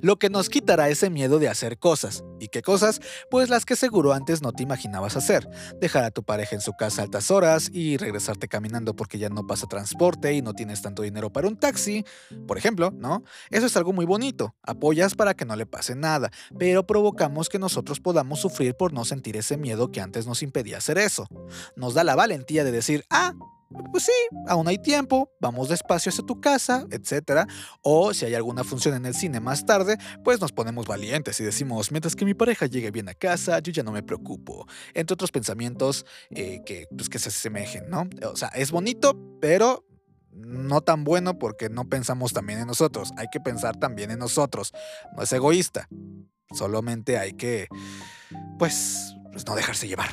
lo 0.01 0.17
que 0.17 0.29
nos 0.29 0.49
quitará 0.49 0.89
ese 0.89 1.09
miedo 1.09 1.39
de 1.39 1.49
hacer 1.49 1.77
cosas. 1.77 2.23
¿Y 2.39 2.47
qué 2.47 2.61
cosas? 2.61 3.01
Pues 3.29 3.49
las 3.49 3.65
que 3.65 3.75
seguro 3.75 4.13
antes 4.13 4.41
no 4.41 4.51
te 4.51 4.63
imaginabas 4.63 5.15
hacer. 5.15 5.47
Dejar 5.79 6.03
a 6.03 6.11
tu 6.11 6.23
pareja 6.23 6.55
en 6.55 6.61
su 6.61 6.73
casa 6.73 7.01
a 7.01 7.05
altas 7.05 7.31
horas 7.31 7.69
y 7.71 7.97
regresarte 7.97 8.47
caminando 8.47 8.95
porque 8.95 9.17
ya 9.17 9.29
no 9.29 9.45
pasa 9.45 9.67
transporte 9.67 10.33
y 10.33 10.41
no 10.41 10.53
tienes 10.53 10.81
tanto 10.81 11.01
dinero 11.01 11.31
para 11.31 11.47
un 11.47 11.57
taxi, 11.57 12.05
por 12.47 12.57
ejemplo, 12.57 12.91
¿no? 12.91 13.23
Eso 13.49 13.65
es 13.65 13.77
algo 13.77 13.93
muy 13.93 14.05
bonito. 14.05 14.55
Apoyas 14.63 15.15
para 15.15 15.33
que 15.33 15.45
no 15.45 15.55
le 15.55 15.65
pase 15.65 15.95
nada, 15.95 16.31
pero 16.57 16.85
provocamos 16.85 17.49
que 17.49 17.59
nosotros 17.59 17.99
podamos 17.99 18.39
sufrir 18.39 18.75
por 18.75 18.93
no 18.93 19.05
sentir 19.05 19.37
ese 19.37 19.57
miedo 19.57 19.91
que 19.91 20.01
antes 20.01 20.27
nos 20.27 20.43
impedía 20.43 20.77
hacer 20.77 20.97
eso. 20.97 21.27
Nos 21.75 21.93
da 21.93 22.03
la 22.03 22.15
valentía 22.15 22.63
de 22.63 22.71
decir, 22.71 23.05
ah, 23.09 23.33
pues 23.91 24.05
sí, 24.05 24.11
aún 24.47 24.67
hay 24.67 24.77
tiempo, 24.77 25.31
vamos 25.39 25.69
despacio 25.69 26.09
hacia 26.09 26.25
tu 26.25 26.39
casa, 26.39 26.85
etc. 26.91 27.47
O 27.81 28.13
si 28.13 28.25
hay 28.25 28.35
alguna 28.35 28.63
función 28.63 28.95
en 28.95 29.05
el 29.05 29.13
cine 29.13 29.39
más 29.39 29.65
tarde, 29.65 29.97
pues 30.23 30.39
nos 30.39 30.51
ponemos 30.51 30.87
valientes 30.87 31.39
y 31.39 31.43
decimos, 31.43 31.91
mientras 31.91 32.15
que 32.15 32.25
mi 32.25 32.33
pareja 32.33 32.65
llegue 32.65 32.91
bien 32.91 33.09
a 33.09 33.13
casa, 33.13 33.59
yo 33.59 33.71
ya 33.71 33.83
no 33.83 33.91
me 33.91 34.03
preocupo. 34.03 34.67
Entre 34.93 35.13
otros 35.13 35.31
pensamientos 35.31 36.05
eh, 36.29 36.61
que, 36.65 36.87
pues, 36.95 37.09
que 37.09 37.19
se 37.19 37.29
asemejen, 37.29 37.89
¿no? 37.89 38.07
O 38.25 38.35
sea, 38.35 38.49
es 38.49 38.71
bonito, 38.71 39.17
pero 39.39 39.85
no 40.33 40.81
tan 40.81 41.03
bueno 41.03 41.37
porque 41.37 41.69
no 41.69 41.89
pensamos 41.89 42.33
también 42.33 42.59
en 42.59 42.67
nosotros. 42.67 43.11
Hay 43.17 43.27
que 43.31 43.39
pensar 43.39 43.77
también 43.77 44.11
en 44.11 44.19
nosotros. 44.19 44.73
No 45.15 45.23
es 45.23 45.33
egoísta. 45.33 45.87
Solamente 46.51 47.17
hay 47.17 47.33
que, 47.33 47.67
pues, 48.57 49.15
pues 49.31 49.45
no 49.45 49.55
dejarse 49.55 49.87
llevar. 49.87 50.09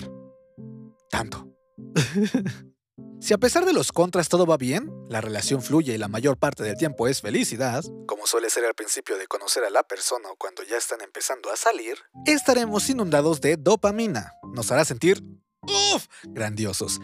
Tanto. 1.11 1.49
Si 3.21 3.35
a 3.35 3.39
pesar 3.39 3.65
de 3.65 3.73
los 3.73 3.91
contras 3.91 4.29
todo 4.29 4.47
va 4.47 4.57
bien, 4.57 4.93
la 5.09 5.21
relación 5.21 5.61
fluye 5.61 5.93
y 5.93 5.99
la 5.99 6.07
mayor 6.07 6.39
parte 6.39 6.63
del 6.63 6.77
tiempo 6.77 7.09
es 7.09 7.21
felicidad, 7.21 7.83
como 8.07 8.27
suele 8.27 8.49
ser 8.49 8.65
al 8.65 8.75
principio 8.75 9.19
de 9.19 9.27
conocer 9.27 9.65
a 9.65 9.71
la 9.71 9.83
persona 9.83 10.31
o 10.31 10.37
cuando 10.37 10.63
ya 10.63 10.77
están 10.77 11.01
empezando 11.01 11.51
a 11.51 11.57
salir, 11.57 11.99
estaremos 12.27 12.89
inundados 12.89 13.41
de 13.41 13.57
dopamina. 13.57 14.35
Nos 14.55 14.71
hará 14.71 14.85
sentir, 14.85 15.21
uff, 15.63 16.07
grandiosos. 16.29 17.01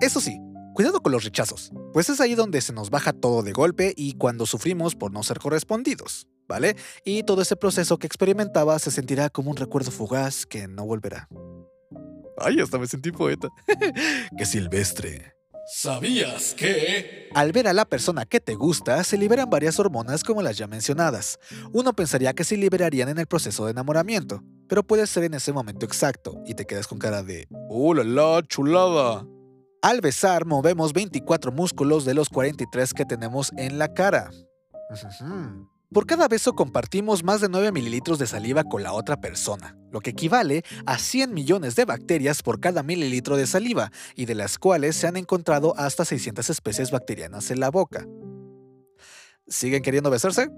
Eso 0.00 0.20
sí, 0.20 0.38
cuidado 0.72 1.02
con 1.02 1.10
los 1.10 1.24
rechazos, 1.24 1.72
pues 1.92 2.10
es 2.10 2.20
ahí 2.20 2.36
donde 2.36 2.60
se 2.60 2.72
nos 2.72 2.88
baja 2.90 3.12
todo 3.12 3.42
de 3.42 3.52
golpe 3.52 3.92
y 3.96 4.14
cuando 4.14 4.46
sufrimos 4.46 4.94
por 4.94 5.12
no 5.12 5.24
ser 5.24 5.40
correspondidos. 5.40 6.28
¿Vale? 6.48 6.76
Y 7.04 7.24
todo 7.24 7.42
ese 7.42 7.56
proceso 7.56 7.98
que 7.98 8.06
experimentaba 8.06 8.78
se 8.78 8.92
sentirá 8.92 9.30
como 9.30 9.50
un 9.50 9.56
recuerdo 9.56 9.90
fugaz 9.90 10.46
que 10.46 10.68
no 10.68 10.86
volverá. 10.86 11.28
Ay, 12.38 12.60
hasta 12.60 12.78
me 12.78 12.86
sentí 12.86 13.10
poeta. 13.10 13.48
¡Qué 14.38 14.46
silvestre! 14.46 15.35
¿Sabías 15.68 16.54
que? 16.54 17.28
Al 17.34 17.50
ver 17.50 17.66
a 17.66 17.72
la 17.72 17.84
persona 17.84 18.24
que 18.24 18.38
te 18.38 18.54
gusta, 18.54 19.02
se 19.02 19.18
liberan 19.18 19.50
varias 19.50 19.80
hormonas 19.80 20.22
como 20.22 20.40
las 20.40 20.56
ya 20.56 20.68
mencionadas. 20.68 21.40
Uno 21.72 21.92
pensaría 21.92 22.34
que 22.34 22.44
se 22.44 22.56
liberarían 22.56 23.08
en 23.08 23.18
el 23.18 23.26
proceso 23.26 23.64
de 23.64 23.72
enamoramiento, 23.72 24.44
pero 24.68 24.84
puede 24.84 25.06
ser 25.08 25.24
en 25.24 25.34
ese 25.34 25.52
momento 25.52 25.84
exacto 25.84 26.40
y 26.46 26.54
te 26.54 26.66
quedas 26.66 26.86
con 26.86 27.00
cara 27.00 27.24
de 27.24 27.48
¡Uh, 27.50 27.94
la, 27.94 28.04
la 28.04 28.42
chulada! 28.46 29.26
Al 29.82 30.00
besar, 30.00 30.46
movemos 30.46 30.92
24 30.92 31.50
músculos 31.50 32.04
de 32.04 32.14
los 32.14 32.28
43 32.28 32.94
que 32.94 33.04
tenemos 33.04 33.52
en 33.56 33.78
la 33.78 33.92
cara. 33.92 34.30
Por 35.92 36.06
cada 36.06 36.28
beso 36.28 36.52
compartimos 36.52 37.24
más 37.24 37.40
de 37.40 37.48
9 37.48 37.72
mililitros 37.72 38.18
de 38.18 38.26
saliva 38.26 38.64
con 38.64 38.82
la 38.82 38.92
otra 38.92 39.20
persona, 39.20 39.76
lo 39.96 40.02
que 40.02 40.10
equivale 40.10 40.62
a 40.84 40.98
100 40.98 41.32
millones 41.32 41.74
de 41.74 41.86
bacterias 41.86 42.42
por 42.42 42.60
cada 42.60 42.82
mililitro 42.82 43.38
de 43.38 43.46
saliva, 43.46 43.90
y 44.14 44.26
de 44.26 44.34
las 44.34 44.58
cuales 44.58 44.94
se 44.94 45.06
han 45.06 45.16
encontrado 45.16 45.74
hasta 45.78 46.04
600 46.04 46.50
especies 46.50 46.90
bacterianas 46.90 47.50
en 47.50 47.60
la 47.60 47.70
boca. 47.70 48.06
¿Siguen 49.48 49.82
queriendo 49.82 50.10
besarse? 50.10 50.50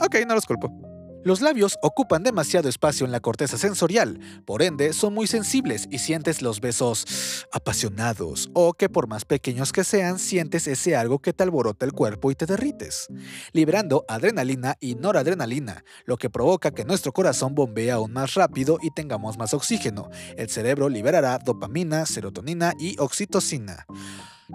Ok, 0.00 0.16
no 0.24 0.36
los 0.36 0.46
culpo. 0.46 0.93
Los 1.24 1.40
labios 1.40 1.78
ocupan 1.80 2.22
demasiado 2.22 2.68
espacio 2.68 3.06
en 3.06 3.12
la 3.12 3.20
corteza 3.20 3.56
sensorial, 3.56 4.20
por 4.44 4.60
ende 4.60 4.92
son 4.92 5.14
muy 5.14 5.26
sensibles 5.26 5.88
y 5.90 5.98
sientes 5.98 6.42
los 6.42 6.60
besos 6.60 7.46
apasionados 7.50 8.50
o 8.52 8.74
que 8.74 8.90
por 8.90 9.08
más 9.08 9.24
pequeños 9.24 9.72
que 9.72 9.84
sean 9.84 10.18
sientes 10.18 10.66
ese 10.66 10.96
algo 10.96 11.20
que 11.20 11.32
te 11.32 11.42
alborota 11.42 11.86
el 11.86 11.92
cuerpo 11.92 12.30
y 12.30 12.34
te 12.34 12.44
derrites, 12.44 13.08
liberando 13.52 14.04
adrenalina 14.06 14.76
y 14.80 14.96
noradrenalina, 14.96 15.82
lo 16.04 16.18
que 16.18 16.28
provoca 16.28 16.72
que 16.72 16.84
nuestro 16.84 17.12
corazón 17.12 17.54
bombee 17.54 17.90
aún 17.90 18.12
más 18.12 18.34
rápido 18.34 18.78
y 18.82 18.90
tengamos 18.90 19.38
más 19.38 19.54
oxígeno. 19.54 20.10
El 20.36 20.50
cerebro 20.50 20.90
liberará 20.90 21.38
dopamina, 21.38 22.04
serotonina 22.04 22.74
y 22.78 22.98
oxitocina. 22.98 23.86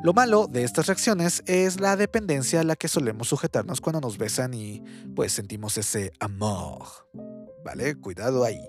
Lo 0.04 0.14
malo 0.14 0.48
de 0.48 0.64
estas 0.64 0.86
reacciones 0.86 1.42
es 1.48 1.80
la 1.80 1.96
dependencia 1.96 2.60
a 2.60 2.64
la 2.64 2.76
que 2.76 2.88
solemos 2.88 3.30
sujetarnos 3.30 3.82
cuando 3.82 4.00
nos 4.00 4.18
besan 4.18 4.54
y 4.54 4.84
pues 5.16 5.34
sentimos 5.34 5.78
ese 5.78 6.12
amor. 6.20 6.84
¿Vale? 7.64 7.96
Cuidado 7.96 8.44
ahí. 8.44 8.62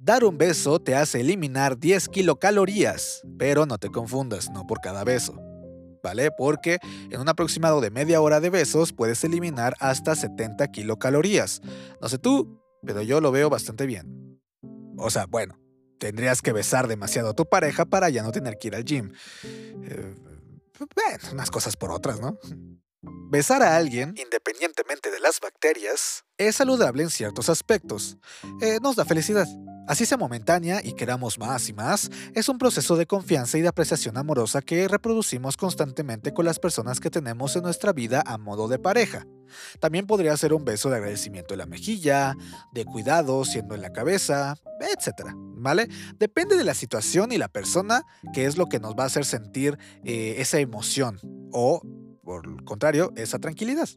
Dar 0.00 0.24
un 0.24 0.36
beso 0.36 0.80
te 0.80 0.96
hace 0.96 1.20
eliminar 1.20 1.78
10 1.78 2.08
kilocalorías, 2.08 3.22
pero 3.38 3.66
no 3.66 3.78
te 3.78 3.88
confundas, 3.88 4.50
no 4.50 4.66
por 4.66 4.80
cada 4.80 5.04
beso. 5.04 5.40
¿Vale? 6.02 6.30
Porque 6.30 6.78
en 7.10 7.20
un 7.20 7.28
aproximado 7.28 7.80
de 7.80 7.90
media 7.90 8.20
hora 8.20 8.40
de 8.40 8.50
besos 8.50 8.92
puedes 8.92 9.22
eliminar 9.24 9.74
hasta 9.78 10.16
70 10.16 10.68
kilocalorías. 10.68 11.60
No 12.00 12.08
sé 12.08 12.18
tú, 12.18 12.60
pero 12.84 13.02
yo 13.02 13.20
lo 13.20 13.30
veo 13.30 13.48
bastante 13.50 13.86
bien. 13.86 14.40
O 14.96 15.10
sea, 15.10 15.26
bueno, 15.26 15.58
tendrías 15.98 16.42
que 16.42 16.52
besar 16.52 16.88
demasiado 16.88 17.30
a 17.30 17.34
tu 17.34 17.46
pareja 17.46 17.84
para 17.84 18.08
ya 18.08 18.22
no 18.22 18.32
tener 18.32 18.58
que 18.58 18.68
ir 18.68 18.76
al 18.76 18.84
gym. 18.84 19.12
Eh, 19.44 20.14
bueno, 20.78 21.24
unas 21.32 21.50
cosas 21.50 21.76
por 21.76 21.90
otras, 21.90 22.20
¿no? 22.20 22.38
Besar 23.30 23.62
a 23.62 23.76
alguien, 23.76 24.14
independientemente 24.16 25.10
de 25.10 25.20
las 25.20 25.40
bacterias, 25.40 26.24
es 26.36 26.56
saludable 26.56 27.02
en 27.02 27.10
ciertos 27.10 27.48
aspectos. 27.48 28.16
Eh, 28.60 28.78
nos 28.82 28.96
da 28.96 29.04
felicidad. 29.04 29.46
Así 29.88 30.04
sea 30.04 30.18
momentánea 30.18 30.82
y 30.84 30.92
queramos 30.92 31.38
más 31.38 31.70
y 31.70 31.72
más, 31.72 32.10
es 32.34 32.50
un 32.50 32.58
proceso 32.58 32.94
de 32.96 33.06
confianza 33.06 33.56
y 33.56 33.62
de 33.62 33.68
apreciación 33.68 34.18
amorosa 34.18 34.60
que 34.60 34.86
reproducimos 34.86 35.56
constantemente 35.56 36.34
con 36.34 36.44
las 36.44 36.58
personas 36.58 37.00
que 37.00 37.08
tenemos 37.08 37.56
en 37.56 37.62
nuestra 37.62 37.94
vida 37.94 38.22
a 38.26 38.36
modo 38.36 38.68
de 38.68 38.78
pareja. 38.78 39.26
También 39.80 40.06
podría 40.06 40.36
ser 40.36 40.52
un 40.52 40.66
beso 40.66 40.90
de 40.90 40.96
agradecimiento 40.96 41.54
en 41.54 41.58
la 41.60 41.66
mejilla, 41.66 42.36
de 42.70 42.84
cuidado 42.84 43.46
siendo 43.46 43.74
en 43.74 43.80
la 43.80 43.90
cabeza, 43.90 44.56
etc. 44.78 45.30
¿Vale? 45.56 45.88
Depende 46.18 46.58
de 46.58 46.64
la 46.64 46.74
situación 46.74 47.32
y 47.32 47.38
la 47.38 47.48
persona 47.48 48.02
que 48.34 48.44
es 48.44 48.58
lo 48.58 48.66
que 48.66 48.80
nos 48.80 48.94
va 48.94 49.04
a 49.04 49.06
hacer 49.06 49.24
sentir 49.24 49.78
eh, 50.04 50.34
esa 50.36 50.58
emoción 50.58 51.18
o, 51.50 51.80
por 52.22 52.46
el 52.46 52.62
contrario, 52.62 53.10
esa 53.16 53.38
tranquilidad. 53.38 53.88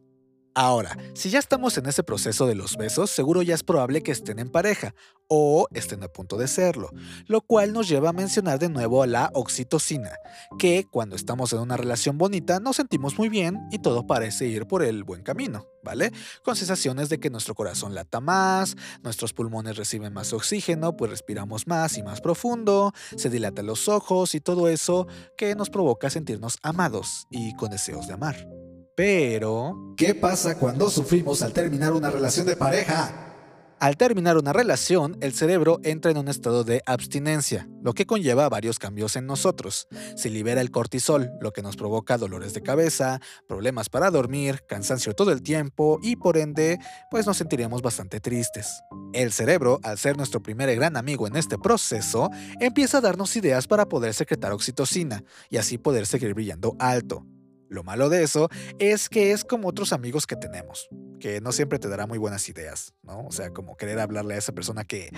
Ahora, 0.54 0.98
si 1.14 1.30
ya 1.30 1.40
estamos 1.40 1.78
en 1.78 1.86
ese 1.86 2.04
proceso 2.04 2.46
de 2.46 2.56
los 2.56 2.76
besos, 2.76 3.10
seguro 3.10 3.42
ya 3.42 3.56
es 3.56 3.64
probable 3.64 4.04
que 4.04 4.12
estén 4.12 4.38
en 4.38 4.50
pareja 4.50 4.94
o 5.30 5.66
estén 5.74 6.04
a 6.04 6.10
punto 6.10 6.36
de 6.36 6.50
serlo, 6.50 6.90
lo 7.28 7.40
cual 7.40 7.72
nos 7.72 7.88
lleva 7.88 8.10
a 8.10 8.14
mencionar 8.14 8.60
de 8.60 8.68
nuevo 8.68 9.02
a 9.02 9.08
la 9.08 9.32
oxitocina, 9.34 10.12
que 10.60 10.86
cuando 10.92 11.16
estamos 11.16 11.54
en 11.54 11.60
una 11.60 11.78
relación 11.78 12.18
bonita 12.18 12.60
nos 12.60 12.76
sentimos 12.76 13.18
muy 13.18 13.30
bien 13.30 13.60
y 13.72 13.80
todo 13.80 14.06
parece 14.06 14.48
ir 14.48 14.68
por 14.68 14.84
el 14.84 15.06
buen 15.06 15.24
camino, 15.24 15.68
¿vale? 15.84 16.12
Con 16.44 16.58
sensaciones 16.58 17.08
de 17.08 17.22
que 17.22 17.30
nuestro 17.30 17.56
corazón 17.56 17.96
lata 17.96 18.20
más, 18.20 18.76
nuestros 19.04 19.32
pulmones 19.32 19.78
reciben 19.78 20.12
más 20.12 20.34
oxígeno, 20.34 20.98
pues 20.98 21.12
respiramos 21.12 21.66
más 21.66 21.98
y 21.98 22.04
más 22.04 22.20
profundo, 22.20 22.92
se 23.16 23.30
dilatan 23.30 23.68
los 23.68 23.88
ojos 23.88 24.36
y 24.36 24.42
todo 24.42 24.68
eso 24.68 25.08
que 25.38 25.56
nos 25.56 25.70
provoca 25.70 26.10
sentirnos 26.10 26.58
amados 26.62 27.26
y 27.30 27.56
con 27.56 27.70
deseos 27.70 28.08
de 28.08 28.14
amar. 28.16 28.71
Pero... 29.02 29.96
¿Qué 29.98 30.14
pasa 30.14 30.60
cuando 30.60 30.88
sufrimos 30.92 31.42
al 31.42 31.54
terminar 31.54 31.92
una 31.92 32.12
relación 32.12 32.46
de 32.46 32.56
pareja? 32.56 33.34
Al 33.80 33.98
terminar 33.98 34.38
una 34.38 34.54
relación, 34.54 35.18
el 35.22 35.34
cerebro 35.34 35.80
entra 35.84 36.12
en 36.12 36.18
un 36.18 36.28
estado 36.28 36.64
de 36.64 36.84
abstinencia, 36.86 37.68
lo 37.82 37.94
que 37.94 38.06
conlleva 38.06 38.48
varios 38.48 38.78
cambios 38.78 39.16
en 39.16 39.26
nosotros. 39.26 39.88
Se 40.16 40.30
libera 40.30 40.62
el 40.62 40.70
cortisol, 40.70 41.32
lo 41.42 41.52
que 41.52 41.64
nos 41.64 41.78
provoca 41.78 42.20
dolores 42.20 42.54
de 42.54 42.62
cabeza, 42.62 43.20
problemas 43.48 43.90
para 43.90 44.12
dormir, 44.12 44.62
cansancio 44.68 45.16
todo 45.16 45.32
el 45.32 45.42
tiempo 45.42 45.98
y 46.04 46.18
por 46.18 46.38
ende, 46.38 46.78
pues 47.10 47.26
nos 47.26 47.38
sentiremos 47.38 47.82
bastante 47.82 48.20
tristes. 48.20 48.84
El 49.14 49.32
cerebro, 49.32 49.80
al 49.82 49.98
ser 49.98 50.16
nuestro 50.16 50.44
primer 50.44 50.76
gran 50.76 50.96
amigo 50.96 51.26
en 51.26 51.38
este 51.38 51.58
proceso, 51.58 52.30
empieza 52.60 53.00
a 53.00 53.02
darnos 53.02 53.36
ideas 53.36 53.66
para 53.66 53.88
poder 53.88 54.14
secretar 54.14 54.52
oxitocina 54.52 55.24
y 55.50 55.58
así 55.58 55.80
poder 55.80 56.06
seguir 56.06 56.36
brillando 56.36 56.76
alto. 56.78 57.26
Lo 57.72 57.84
malo 57.84 58.10
de 58.10 58.22
eso 58.22 58.50
es 58.80 59.08
que 59.08 59.32
es 59.32 59.46
como 59.46 59.70
otros 59.70 59.94
amigos 59.94 60.28
que 60.28 60.36
tenemos, 60.36 60.90
que 61.22 61.40
no 61.40 61.54
siempre 61.54 61.80
te 61.80 61.88
dará 61.88 62.06
muy 62.06 62.18
buenas 62.18 62.50
ideas, 62.50 62.94
¿no? 63.02 63.26
O 63.26 63.32
sea, 63.32 63.52
como 63.52 63.78
querer 63.78 63.98
hablarle 63.98 64.36
a 64.36 64.38
esa 64.38 64.52
persona 64.52 64.84
que 64.84 65.10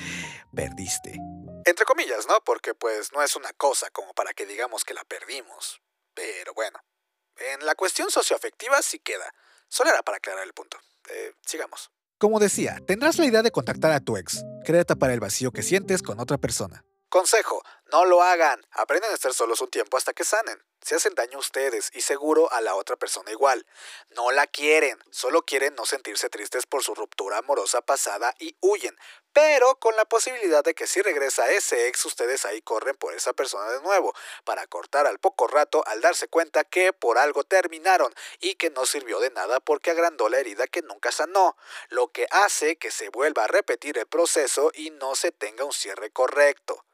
perdiste. 0.56 1.18
Entre 1.66 1.84
comillas, 1.84 2.28
¿no? 2.28 2.36
Porque 2.46 2.76
pues 2.76 3.12
no 3.12 3.24
es 3.24 3.36
una 3.36 3.52
cosa 3.54 3.90
como 3.90 4.14
para 4.14 4.36
que 4.36 4.46
digamos 4.46 4.86
que 4.86 4.94
la 4.94 5.04
perdimos. 5.04 5.82
Pero 6.14 6.54
bueno, 6.54 6.78
en 7.38 7.66
la 7.66 7.74
cuestión 7.74 8.12
socioafectiva 8.12 8.84
sí 8.84 9.00
queda. 9.00 9.34
Solo 9.68 9.90
era 9.90 10.04
para 10.04 10.18
aclarar 10.18 10.44
el 10.44 10.54
punto. 10.54 10.78
Eh, 11.10 11.34
sigamos. 11.44 11.90
Como 12.20 12.40
decía, 12.40 12.78
tendrás 12.86 13.18
la 13.18 13.26
idea 13.26 13.42
de 13.42 13.50
contactar 13.50 13.94
a 13.94 14.00
tu 14.00 14.16
ex. 14.16 14.44
Querer 14.64 14.86
tapar 14.86 15.10
el 15.10 15.20
vacío 15.20 15.52
que 15.52 15.64
sientes 15.64 16.04
con 16.04 16.20
otra 16.20 16.38
persona. 16.38 16.86
Consejo, 17.10 17.64
no 17.92 18.06
lo 18.06 18.22
hagan. 18.22 18.62
Aprenden 18.72 19.12
a 19.12 19.16
estar 19.16 19.34
solos 19.34 19.60
un 19.62 19.72
tiempo 19.72 19.98
hasta 19.98 20.14
que 20.14 20.24
sanen. 20.24 20.60
Se 20.84 20.96
hacen 20.96 21.16
daño 21.16 21.38
a 21.38 21.42
ustedes 21.42 21.92
y 21.94 22.02
seguro 22.02 22.52
a 22.52 22.62
la 22.62 22.76
otra 22.76 22.96
persona 22.96 23.32
igual. 23.32 23.66
No 24.10 24.32
la 24.32 24.48
quieren, 24.48 25.00
solo 25.12 25.44
quieren 25.44 25.76
no 25.76 25.86
sentirse 25.86 26.30
tristes 26.30 26.66
por 26.66 26.84
su 26.84 26.94
ruptura 26.96 27.38
amorosa 27.38 27.82
pasada 27.82 28.36
y 28.40 28.56
huyen, 28.62 28.98
pero 29.34 29.80
con 29.80 29.96
la 29.96 30.06
posibilidad 30.06 30.64
de 30.64 30.76
que 30.76 30.86
si 30.86 31.02
regresa 31.02 31.50
ese 31.50 31.88
ex 31.88 32.06
ustedes 32.06 32.46
ahí 32.46 32.62
corren 32.62 32.96
por 32.96 33.14
esa 33.16 33.34
persona 33.34 33.70
de 33.72 33.82
nuevo, 33.82 34.14
para 34.44 34.68
cortar 34.68 35.08
al 35.08 35.20
poco 35.20 35.48
rato 35.48 35.84
al 35.88 36.02
darse 36.02 36.28
cuenta 36.28 36.64
que 36.64 36.94
por 36.94 37.18
algo 37.18 37.44
terminaron 37.44 38.14
y 38.40 38.56
que 38.56 38.70
no 38.70 38.86
sirvió 38.86 39.20
de 39.20 39.32
nada 39.32 39.60
porque 39.60 39.92
agrandó 39.92 40.30
la 40.30 40.40
herida 40.40 40.68
que 40.68 40.84
nunca 40.84 41.12
sanó, 41.12 41.58
lo 41.90 42.10
que 42.10 42.28
hace 42.30 42.76
que 42.76 42.92
se 42.92 43.10
vuelva 43.10 43.46
a 43.46 43.48
repetir 43.48 43.98
el 43.98 44.06
proceso 44.06 44.72
y 44.76 44.92
no 44.92 45.16
se 45.16 45.32
tenga 45.32 45.66
un 45.66 45.74
cierre 45.74 46.12
correcto. 46.12 46.86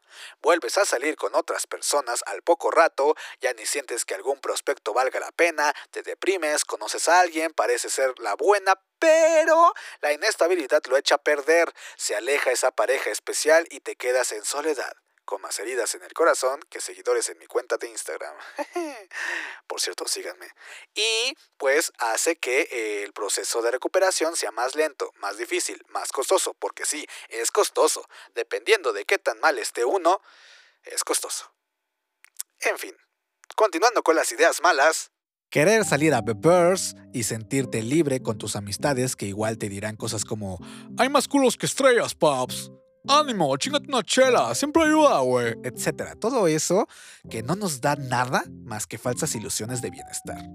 Vuelves 0.41 0.77
a 0.77 0.85
salir 0.85 1.15
con 1.15 1.35
otras 1.35 1.67
personas 1.67 2.23
al 2.25 2.41
poco 2.41 2.71
rato, 2.71 3.15
ya 3.41 3.53
ni 3.53 3.65
sientes 3.65 4.05
que 4.05 4.15
algún 4.15 4.39
prospecto 4.39 4.93
valga 4.93 5.19
la 5.19 5.31
pena, 5.31 5.73
te 5.91 6.01
deprimes, 6.03 6.65
conoces 6.65 7.09
a 7.09 7.19
alguien, 7.19 7.53
parece 7.53 7.89
ser 7.89 8.17
la 8.19 8.35
buena, 8.35 8.79
pero 8.99 9.73
la 10.01 10.13
inestabilidad 10.13 10.83
lo 10.87 10.97
echa 10.97 11.15
a 11.15 11.23
perder, 11.23 11.73
se 11.97 12.15
aleja 12.15 12.51
esa 12.51 12.71
pareja 12.71 13.09
especial 13.09 13.67
y 13.69 13.79
te 13.79 13.95
quedas 13.95 14.31
en 14.31 14.43
soledad 14.45 14.93
con 15.29 15.41
más 15.43 15.59
heridas 15.59 15.93
en 15.93 16.01
el 16.01 16.11
corazón 16.11 16.59
que 16.71 16.81
seguidores 16.81 17.29
en 17.29 17.37
mi 17.37 17.45
cuenta 17.45 17.77
de 17.77 17.87
Instagram. 17.87 18.33
Por 19.67 19.79
cierto, 19.79 20.07
síganme. 20.07 20.47
Y 20.95 21.37
pues 21.55 21.93
hace 21.99 22.37
que 22.37 23.03
el 23.03 23.13
proceso 23.13 23.61
de 23.61 23.69
recuperación 23.69 24.35
sea 24.35 24.49
más 24.49 24.73
lento, 24.73 25.13
más 25.17 25.37
difícil, 25.37 25.85
más 25.89 26.11
costoso, 26.11 26.55
porque 26.55 26.83
sí, 26.83 27.05
es 27.27 27.51
costoso. 27.51 28.03
Dependiendo 28.33 28.91
de 28.91 29.05
qué 29.05 29.19
tan 29.19 29.39
mal 29.39 29.59
esté 29.59 29.85
uno, 29.85 30.19
es 30.81 31.03
costoso. 31.03 31.53
En 32.61 32.79
fin, 32.79 32.97
continuando 33.55 34.01
con 34.01 34.15
las 34.15 34.31
ideas 34.31 34.59
malas. 34.63 35.11
Querer 35.51 35.85
salir 35.85 36.15
a 36.15 36.21
bebers 36.21 36.95
y 37.13 37.21
sentirte 37.21 37.83
libre 37.83 38.23
con 38.23 38.39
tus 38.39 38.55
amistades 38.55 39.15
que 39.15 39.27
igual 39.27 39.59
te 39.59 39.69
dirán 39.69 39.95
cosas 39.95 40.25
como 40.25 40.57
Hay 40.97 41.09
más 41.09 41.27
culos 41.27 41.55
que 41.55 41.67
estrellas, 41.67 42.15
pops 42.15 42.71
ánimo, 43.09 43.55
chingate 43.57 43.87
una 43.87 44.03
chela, 44.03 44.53
siempre 44.55 44.83
ayuda, 44.83 45.19
güey, 45.19 45.55
etcétera. 45.63 46.15
Todo 46.15 46.47
eso 46.47 46.87
que 47.29 47.43
no 47.43 47.55
nos 47.55 47.81
da 47.81 47.95
nada 47.95 48.43
más 48.63 48.85
que 48.87 48.97
falsas 48.97 49.35
ilusiones 49.35 49.81
de 49.81 49.89
bienestar. 49.89 50.47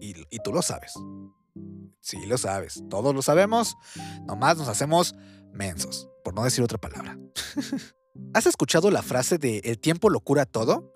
Y, 0.00 0.14
y, 0.30 0.38
tú 0.42 0.52
lo 0.52 0.62
sabes. 0.62 0.94
Sí, 2.00 2.24
lo 2.26 2.38
sabes. 2.38 2.82
Todos 2.88 3.14
lo 3.14 3.22
sabemos. 3.22 3.76
Nomás 4.26 4.56
nos 4.56 4.68
hacemos 4.68 5.14
mensos, 5.52 6.08
por 6.24 6.34
no 6.34 6.44
decir 6.44 6.64
otra 6.64 6.78
palabra. 6.78 7.18
¿Has 8.34 8.46
escuchado 8.46 8.90
la 8.90 9.02
frase 9.02 9.38
de 9.38 9.58
el 9.64 9.78
tiempo 9.78 10.08
lo 10.08 10.20
cura 10.20 10.46
todo? 10.46 10.94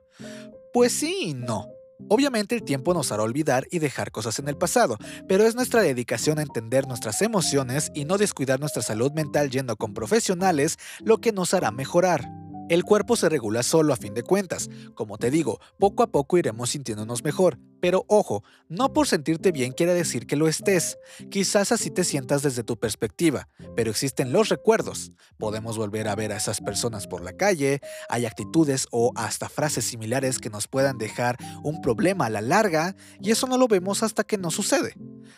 Pues 0.73 0.93
sí 0.93 1.17
y 1.21 1.35
no. 1.35 1.74
Obviamente 2.09 2.55
el 2.55 2.63
tiempo 2.63 2.95
nos 2.95 3.13
hará 3.13 3.23
olvidar 3.23 3.67
y 3.71 3.79
dejar 3.79 4.11
cosas 4.11 4.39
en 4.39 4.49
el 4.49 4.57
pasado, 4.57 4.97
pero 5.29 5.45
es 5.45 5.55
nuestra 5.55 5.83
dedicación 5.83 6.39
a 6.39 6.43
entender 6.43 6.87
nuestras 6.87 7.23
emociones 7.23 7.91
y 7.95 8.05
no 8.05 8.19
descuidar 8.19 8.61
nuestra 8.61 8.83
salud 8.83 9.13
mental 9.13 9.51
yendo 9.51 9.77
con 9.77 9.95
profesionales 9.95 10.79
lo 11.01 11.19
que 11.19 11.33
nos 11.33 11.55
hará 11.55 11.71
mejorar. 11.71 12.44
El 12.71 12.83
cuerpo 12.83 13.15
se 13.15 13.29
regula 13.29 13.63
solo 13.63 13.93
a 13.93 13.97
fin 13.97 14.15
de 14.15 14.23
cuentas. 14.23 14.71
Como 14.95 15.19
te 15.19 15.31
digo, 15.31 15.61
poco 15.79 16.03
a 16.03 16.07
poco 16.07 16.39
iremos 16.39 16.71
sintiéndonos 16.71 17.23
mejor. 17.23 17.59
Pero 17.83 18.07
ojo, 18.09 18.43
no 18.71 18.95
por 18.95 19.07
sentirte 19.07 19.53
bien 19.53 19.73
quiere 19.73 19.93
decir 19.93 20.27
que 20.27 20.37
lo 20.37 20.49
estés. 20.49 20.97
Quizás 21.31 21.73
así 21.73 21.91
te 21.91 22.05
sientas 22.05 22.43
desde 22.43 22.65
tu 22.65 22.79
perspectiva, 22.79 23.49
pero 23.77 23.91
existen 23.91 24.33
los 24.33 24.49
recuerdos. 24.49 25.13
Podemos 25.37 25.77
volver 25.77 26.09
a 26.09 26.15
ver 26.15 26.33
a 26.33 26.39
esas 26.39 26.63
personas 26.63 27.07
por 27.07 27.23
la 27.23 27.35
calle, 27.35 27.81
hay 28.09 28.25
actitudes 28.25 28.87
o 28.91 29.13
hasta 29.15 29.51
frases 29.51 29.85
similares 29.85 30.39
que 30.39 30.49
nos 30.49 30.67
puedan 30.67 30.97
dejar 30.97 31.37
un 31.63 31.83
problema 31.83 32.25
a 32.27 32.31
la 32.31 32.41
larga, 32.41 32.97
y 33.21 33.31
eso 33.31 33.47
no 33.47 33.59
lo 33.59 33.69
vemos 33.69 34.03
hasta 34.03 34.25
que 34.25 34.39
no 34.39 34.51
sucede. 34.51 34.95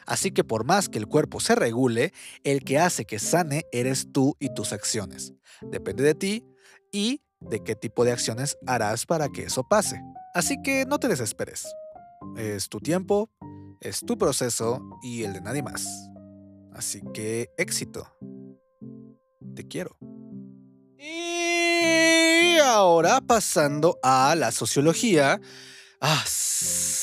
Así 0.07 0.31
que 0.31 0.45
por 0.45 0.65
más 0.65 0.89
que 0.89 0.99
el 0.99 1.09
cuerpo 1.09 1.41
se 1.41 1.57
regule, 1.57 2.13
el 2.45 2.63
que 2.63 2.79
hace 2.79 3.05
que 3.05 3.19
sane 3.19 3.65
eres 3.73 4.13
tú 4.13 4.37
y 4.39 4.55
tus 4.55 4.73
acciones. 4.73 5.35
Depende 5.63 6.05
de 6.05 6.15
ti 6.15 6.45
y 6.93 7.23
de 7.41 7.63
qué 7.63 7.75
tipo 7.75 8.05
de 8.05 8.13
acciones 8.13 8.57
harás 8.67 9.07
para 9.07 9.29
que 9.29 9.45
eso 9.45 9.67
pase. 9.69 10.01
Así 10.35 10.61
que 10.63 10.85
no 10.87 10.99
te 10.99 11.09
desesperes. 11.09 11.67
Es 12.37 12.69
tu 12.69 12.81
tiempo, 12.81 13.31
es 13.81 14.01
tu 14.01 14.19
proceso 14.19 14.81
y 15.03 15.23
el 15.25 15.33
de 15.33 15.41
nadie 15.41 15.63
más. 15.63 15.87
Así 16.73 17.01
que 17.15 17.51
éxito. 17.57 18.07
Te 19.55 19.67
quiero. 19.67 19.97
Y 20.99 22.59
ahora 22.59 23.21
pasando 23.21 23.99
a 24.03 24.35
la 24.35 24.53
sociología. 24.53 25.41
Ah, 26.01 26.23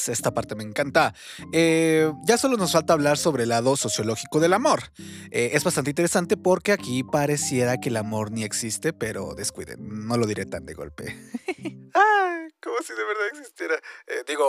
esta 0.09 0.33
parte 0.33 0.55
me 0.55 0.63
encanta. 0.63 1.13
Eh, 1.51 2.11
ya 2.25 2.37
solo 2.37 2.57
nos 2.57 2.71
falta 2.71 2.93
hablar 2.93 3.17
sobre 3.17 3.43
el 3.43 3.49
lado 3.49 3.75
sociológico 3.75 4.39
del 4.39 4.53
amor. 4.53 4.91
Eh, 5.31 5.51
es 5.53 5.63
bastante 5.63 5.91
interesante 5.91 6.37
porque 6.37 6.71
aquí 6.71 7.03
pareciera 7.03 7.77
que 7.77 7.89
el 7.89 7.97
amor 7.97 8.31
ni 8.31 8.43
existe, 8.43 8.93
pero 8.93 9.35
descuiden, 9.35 10.07
no 10.07 10.17
lo 10.17 10.25
diré 10.25 10.45
tan 10.45 10.65
de 10.65 10.73
golpe. 10.73 11.15
ah, 11.95 12.47
como 12.61 12.77
si 12.81 12.93
de 12.93 13.03
verdad 13.03 13.27
existiera. 13.31 13.75
Eh, 14.07 14.23
digo, 14.27 14.45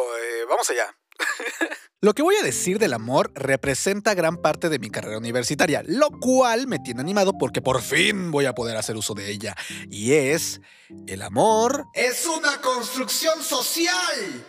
vamos 0.49 0.69
allá. 0.71 0.95
Lo 2.01 2.13
que 2.13 2.23
voy 2.23 2.37
a 2.37 2.43
decir 2.43 2.79
del 2.79 2.93
amor 2.93 3.33
representa 3.35 4.15
gran 4.15 4.37
parte 4.37 4.69
de 4.69 4.79
mi 4.79 4.91
carrera 4.91 5.19
universitaria, 5.19 5.83
lo 5.87 6.11
cual 6.11 6.67
me 6.67 6.79
tiene 6.79 7.01
animado 7.01 7.39
porque 7.39 7.63
por 7.63 7.81
fin 7.81 8.31
voy 8.31 8.47
a 8.47 8.55
poder 8.55 8.77
hacer 8.77 8.97
uso 8.97 9.15
de 9.15 9.31
ella. 9.31 9.55
Y 9.91 10.13
es, 10.13 10.61
el 11.07 11.23
amor 11.23 11.87
es 11.95 12.27
una 12.27 12.61
construcción 12.61 13.43
social. 13.43 14.45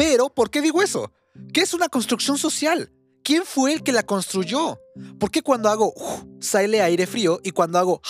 Pero, 0.00 0.30
¿por 0.30 0.48
qué 0.50 0.62
digo 0.62 0.80
eso? 0.80 1.12
¿Qué 1.52 1.60
es 1.60 1.74
una 1.74 1.90
construcción 1.90 2.38
social? 2.38 2.90
¿Quién 3.22 3.44
fue 3.44 3.74
el 3.74 3.82
que 3.82 3.92
la 3.92 4.02
construyó? 4.02 4.80
¿Por 5.18 5.30
qué 5.30 5.42
cuando 5.42 5.68
hago 5.68 5.92
sale 6.40 6.80
aire 6.80 7.06
frío 7.06 7.38
y 7.44 7.50
cuando 7.50 7.78
hago 7.78 8.00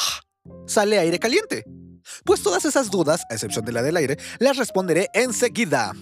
sale 0.69 1.01
aire 1.01 1.19
caliente? 1.19 1.65
Pues 2.25 2.43
todas 2.43 2.65
esas 2.65 2.91
dudas, 2.91 3.23
a 3.31 3.35
excepción 3.35 3.65
de 3.65 3.73
la 3.73 3.83
del 3.83 3.97
aire, 3.97 4.19
las 4.39 4.57
responderé 4.57 5.09
enseguida. 5.15 5.93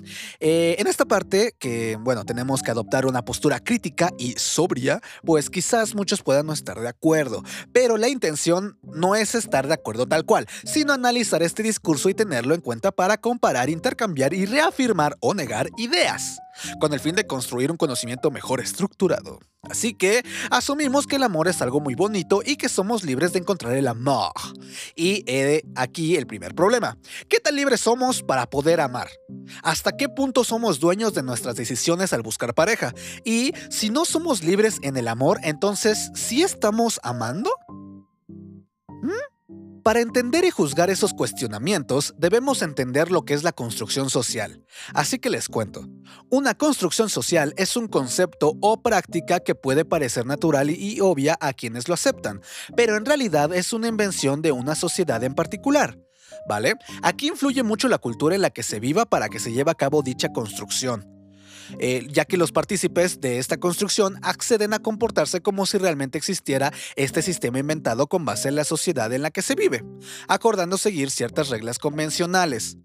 Eh, 0.40 0.76
en 0.78 0.86
esta 0.86 1.04
parte, 1.04 1.54
que 1.58 1.96
bueno, 2.00 2.24
tenemos 2.24 2.62
que 2.62 2.70
adoptar 2.70 3.06
una 3.06 3.24
postura 3.24 3.60
crítica 3.60 4.10
y 4.18 4.34
sobria, 4.36 5.00
pues 5.24 5.50
quizás 5.50 5.94
muchos 5.94 6.22
puedan 6.22 6.46
no 6.46 6.52
estar 6.52 6.80
de 6.80 6.88
acuerdo, 6.88 7.42
pero 7.72 7.96
la 7.96 8.08
intención 8.08 8.78
no 8.82 9.14
es 9.14 9.34
estar 9.34 9.66
de 9.66 9.74
acuerdo 9.74 10.06
tal 10.06 10.24
cual, 10.24 10.46
sino 10.64 10.92
analizar 10.92 11.42
este 11.42 11.62
discurso 11.62 12.08
y 12.08 12.14
tenerlo 12.14 12.54
en 12.54 12.60
cuenta 12.60 12.92
para 12.92 13.18
comparar, 13.18 13.70
intercambiar 13.70 14.32
y 14.34 14.46
reafirmar 14.46 15.16
o 15.20 15.34
negar 15.34 15.68
ideas 15.76 16.38
con 16.80 16.92
el 16.92 17.00
fin 17.00 17.14
de 17.14 17.26
construir 17.26 17.70
un 17.70 17.76
conocimiento 17.76 18.30
mejor 18.30 18.60
estructurado. 18.60 19.38
Así 19.62 19.92
que 19.92 20.22
asumimos 20.50 21.06
que 21.06 21.16
el 21.16 21.24
amor 21.24 21.48
es 21.48 21.60
algo 21.62 21.80
muy 21.80 21.94
bonito 21.94 22.42
y 22.44 22.56
que 22.56 22.68
somos 22.68 23.04
libres 23.04 23.32
de 23.32 23.40
encontrar 23.40 23.74
el 23.74 23.88
amor. 23.88 24.32
Y 24.94 25.24
he 25.26 25.62
aquí 25.74 26.16
el 26.16 26.26
primer 26.26 26.54
problema. 26.54 26.96
¿Qué 27.28 27.40
tan 27.40 27.56
libres 27.56 27.80
somos 27.80 28.22
para 28.22 28.48
poder 28.48 28.80
amar? 28.80 29.08
¿Hasta 29.62 29.96
qué 29.96 30.08
punto 30.08 30.44
somos 30.44 30.78
dueños 30.78 31.12
de 31.14 31.22
nuestras 31.22 31.56
decisiones 31.56 32.12
al 32.12 32.22
buscar 32.22 32.54
pareja? 32.54 32.94
Y 33.24 33.52
si 33.70 33.90
no 33.90 34.04
somos 34.04 34.44
libres 34.44 34.78
en 34.82 34.96
el 34.96 35.08
amor, 35.08 35.40
entonces, 35.42 36.10
¿sí 36.14 36.42
estamos 36.42 37.00
amando? 37.02 37.50
¿Mm? 39.02 39.27
Para 39.88 40.00
entender 40.00 40.44
y 40.44 40.50
juzgar 40.50 40.90
esos 40.90 41.14
cuestionamientos, 41.14 42.12
debemos 42.18 42.60
entender 42.60 43.10
lo 43.10 43.22
que 43.22 43.32
es 43.32 43.42
la 43.42 43.52
construcción 43.52 44.10
social. 44.10 44.62
Así 44.92 45.18
que 45.18 45.30
les 45.30 45.48
cuento. 45.48 45.88
Una 46.28 46.52
construcción 46.52 47.08
social 47.08 47.54
es 47.56 47.74
un 47.74 47.88
concepto 47.88 48.52
o 48.60 48.82
práctica 48.82 49.40
que 49.40 49.54
puede 49.54 49.86
parecer 49.86 50.26
natural 50.26 50.68
y 50.68 51.00
obvia 51.00 51.38
a 51.40 51.54
quienes 51.54 51.88
lo 51.88 51.94
aceptan, 51.94 52.42
pero 52.76 52.98
en 52.98 53.06
realidad 53.06 53.54
es 53.54 53.72
una 53.72 53.88
invención 53.88 54.42
de 54.42 54.52
una 54.52 54.74
sociedad 54.74 55.24
en 55.24 55.34
particular. 55.34 55.98
¿Vale? 56.46 56.74
Aquí 57.02 57.28
influye 57.28 57.62
mucho 57.62 57.88
la 57.88 57.96
cultura 57.96 58.34
en 58.34 58.42
la 58.42 58.50
que 58.50 58.62
se 58.62 58.80
viva 58.80 59.06
para 59.06 59.30
que 59.30 59.40
se 59.40 59.52
lleve 59.52 59.70
a 59.70 59.74
cabo 59.74 60.02
dicha 60.02 60.28
construcción. 60.34 61.17
Eh, 61.78 62.06
ya 62.10 62.24
que 62.24 62.36
los 62.36 62.52
partícipes 62.52 63.20
de 63.20 63.38
esta 63.38 63.58
construcción 63.58 64.18
acceden 64.22 64.72
a 64.72 64.78
comportarse 64.78 65.40
como 65.40 65.66
si 65.66 65.78
realmente 65.78 66.18
existiera 66.18 66.72
este 66.96 67.22
sistema 67.22 67.58
inventado 67.58 68.06
con 68.06 68.24
base 68.24 68.48
en 68.48 68.56
la 68.56 68.64
sociedad 68.64 69.12
en 69.12 69.22
la 69.22 69.30
que 69.30 69.42
se 69.42 69.54
vive, 69.54 69.84
acordando 70.28 70.78
seguir 70.78 71.10
ciertas 71.10 71.48
reglas 71.48 71.78
convencionales. 71.78 72.78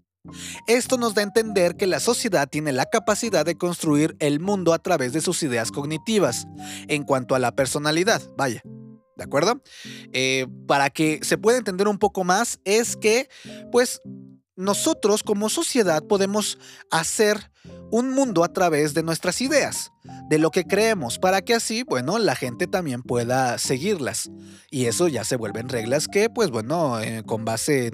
Esto 0.66 0.96
nos 0.96 1.14
da 1.14 1.20
a 1.20 1.24
entender 1.24 1.76
que 1.76 1.86
la 1.86 2.00
sociedad 2.00 2.48
tiene 2.48 2.72
la 2.72 2.86
capacidad 2.86 3.44
de 3.44 3.56
construir 3.56 4.16
el 4.20 4.40
mundo 4.40 4.72
a 4.72 4.78
través 4.78 5.12
de 5.12 5.20
sus 5.20 5.42
ideas 5.42 5.70
cognitivas, 5.70 6.46
en 6.88 7.04
cuanto 7.04 7.34
a 7.34 7.38
la 7.38 7.52
personalidad, 7.54 8.22
vaya. 8.36 8.62
¿De 9.16 9.24
acuerdo? 9.24 9.62
Eh, 10.12 10.46
para 10.66 10.90
que 10.90 11.20
se 11.22 11.38
pueda 11.38 11.58
entender 11.58 11.88
un 11.88 11.98
poco 11.98 12.24
más, 12.24 12.58
es 12.64 12.96
que, 12.96 13.28
pues, 13.70 14.00
nosotros 14.56 15.22
como 15.22 15.48
sociedad 15.48 16.02
podemos 16.04 16.58
hacer 16.90 17.50
un 17.90 18.10
mundo 18.10 18.44
a 18.44 18.52
través 18.52 18.94
de 18.94 19.02
nuestras 19.02 19.40
ideas, 19.40 19.92
de 20.28 20.38
lo 20.38 20.50
que 20.50 20.64
creemos, 20.64 21.18
para 21.18 21.42
que 21.42 21.54
así, 21.54 21.82
bueno, 21.82 22.18
la 22.18 22.34
gente 22.34 22.66
también 22.66 23.02
pueda 23.02 23.58
seguirlas. 23.58 24.30
Y 24.70 24.86
eso 24.86 25.08
ya 25.08 25.24
se 25.24 25.36
vuelven 25.36 25.68
reglas 25.68 26.08
que, 26.08 26.30
pues 26.30 26.50
bueno, 26.50 27.00
eh, 27.00 27.22
con 27.24 27.44
base 27.44 27.92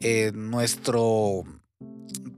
en, 0.00 0.50
nuestro 0.50 1.44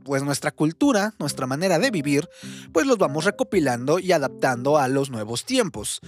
pues 0.05 0.25
nuestra 0.25 0.51
cultura, 0.51 1.15
nuestra 1.21 1.47
manera 1.47 1.79
de 1.79 1.91
vivir, 1.91 2.29
pues 2.73 2.87
los 2.87 2.99
vamos 2.99 3.25
recopilando 3.25 4.01
y 4.01 4.11
adaptando 4.11 4.77
a 4.77 4.89
los 4.89 5.11
nuevos 5.11 5.45
tiempos. 5.45 6.01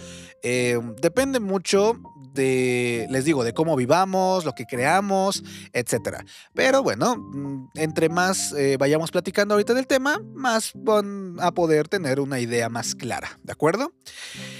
Eh, 0.42 0.80
depende 1.00 1.38
mucho 1.38 2.00
de, 2.34 3.06
les 3.10 3.24
digo, 3.24 3.44
de 3.44 3.54
cómo 3.54 3.76
vivamos, 3.76 4.44
lo 4.44 4.52
que 4.52 4.66
creamos, 4.66 5.42
etc. 5.72 6.24
Pero 6.52 6.82
bueno, 6.82 7.16
mm, 7.16 7.70
entre 7.76 8.08
más 8.08 8.52
eh, 8.52 8.76
vayamos 8.78 9.10
platicando 9.10 9.54
ahorita 9.54 9.74
del 9.74 9.86
tema, 9.86 10.20
más 10.34 10.72
van 10.74 11.36
a 11.40 11.52
poder 11.52 11.88
tener 11.88 12.20
una 12.20 12.40
idea 12.40 12.68
más 12.68 12.94
clara, 12.94 13.38
¿de 13.42 13.52
acuerdo? 13.52 13.92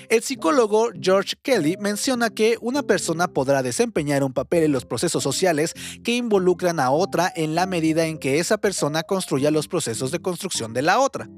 El 0.09 0.23
psicólogo 0.23 0.89
George 1.01 1.35
Kelly 1.43 1.77
menciona 1.79 2.31
que 2.31 2.57
una 2.61 2.83
persona 2.83 3.29
podrá 3.29 3.63
desempeñar 3.63 4.23
un 4.23 4.33
papel 4.33 4.65
en 4.65 4.73
los 4.73 4.85
procesos 4.85 5.23
sociales 5.23 5.75
que 6.03 6.17
involucran 6.17 6.81
a 6.81 6.91
otra 6.91 7.33
en 7.35 7.55
la 7.55 7.67
medida 7.67 8.07
en 8.07 8.19
que 8.19 8.39
esa 8.39 8.59
persona 8.59 9.03
construya 9.03 9.51
los 9.51 9.69
procesos 9.69 10.11
de 10.11 10.21
construcción 10.21 10.73
de 10.73 10.83
la 10.83 11.01
otra. 11.01 11.29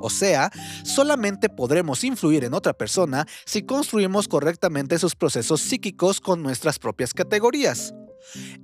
O 0.00 0.10
sea, 0.10 0.50
solamente 0.84 1.48
podremos 1.48 2.02
influir 2.04 2.44
en 2.44 2.54
otra 2.54 2.72
persona 2.72 3.26
si 3.46 3.62
construimos 3.62 4.28
correctamente 4.28 4.98
sus 4.98 5.14
procesos 5.14 5.60
psíquicos 5.60 6.20
con 6.20 6.42
nuestras 6.42 6.78
propias 6.78 7.14
categorías. 7.14 7.94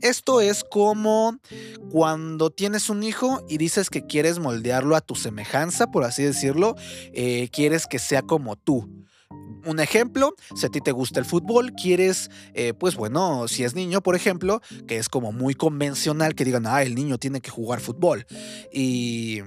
Esto 0.01 0.40
es 0.40 0.64
como 0.64 1.37
cuando 1.90 2.51
tienes 2.51 2.90
un 2.90 3.03
hijo 3.03 3.45
y 3.49 3.59
dices 3.59 3.90
que 3.90 4.07
quieres 4.07 4.38
moldearlo 4.38 4.97
a 4.97 5.01
tu 5.01 5.14
semejanza, 5.14 5.90
por 5.90 6.05
así 6.05 6.23
decirlo, 6.23 6.75
eh, 7.12 7.49
quieres 7.53 7.87
que 7.87 7.99
sea 7.99 8.23
como 8.23 8.57
tú. 8.57 8.88
Un 9.66 9.79
ejemplo, 9.79 10.35
si 10.57 10.66
a 10.66 10.71
ti 10.71 10.81
te 10.81 10.90
gusta 10.90 11.21
el 11.21 11.27
fútbol, 11.27 11.73
quieres, 11.73 12.31
eh, 12.55 12.73
pues 12.73 12.97
bueno, 12.97 13.47
si 13.47 13.62
es 13.62 13.75
niño, 13.75 14.01
por 14.01 14.16
ejemplo, 14.16 14.62
que 14.88 14.97
es 14.97 15.09
como 15.11 15.33
muy 15.33 15.55
convencional 15.55 16.35
que 16.35 16.47
digan, 16.47 16.66
ah, 16.66 16.83
el 16.83 16.95
niño 16.95 17.19
tiene 17.19 17.43
que 17.43 17.51
jugar 17.51 17.81
fútbol. 17.81 18.27
Y 18.73 19.40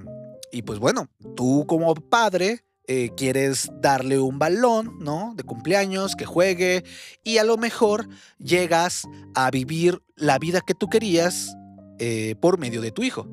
y 0.53 0.61
pues 0.61 0.79
bueno, 0.79 1.09
tú 1.35 1.65
como 1.67 1.95
padre 1.95 2.63
eh, 2.87 3.09
quieres 3.17 3.71
darle 3.81 4.19
un 4.19 4.37
balón, 4.37 4.99
¿no? 4.99 5.33
De 5.35 5.43
cumpleaños, 5.43 6.15
que 6.15 6.25
juegue, 6.25 6.83
y 7.23 7.39
a 7.39 7.43
lo 7.43 7.57
mejor 7.57 8.07
llegas 8.37 9.07
a 9.33 9.49
vivir 9.49 10.03
la 10.15 10.37
vida 10.37 10.61
que 10.61 10.75
tú 10.75 10.89
querías 10.89 11.55
eh, 11.97 12.35
por 12.39 12.59
medio 12.59 12.81
de 12.81 12.91
tu 12.91 13.03
hijo. 13.03 13.27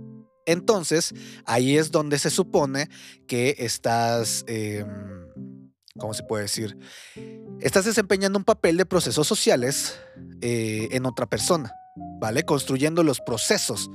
Entonces, 0.46 1.12
ahí 1.44 1.76
es 1.76 1.90
donde 1.90 2.18
se 2.18 2.30
supone 2.30 2.88
que 3.26 3.54
estás, 3.58 4.44
em, 4.46 4.86
¿cómo 5.98 6.14
se 6.14 6.22
puede 6.22 6.44
decir? 6.44 6.78
Estás 7.60 7.84
desempeñando 7.84 8.38
un 8.38 8.44
papel 8.44 8.78
de 8.78 8.86
procesos 8.86 9.26
sociales 9.26 9.98
eh, 10.40 10.88
en 10.92 11.04
otra 11.04 11.26
persona. 11.26 11.70
¿Vale? 12.20 12.44
Construyendo 12.44 13.02
los 13.02 13.20
procesos 13.20 13.90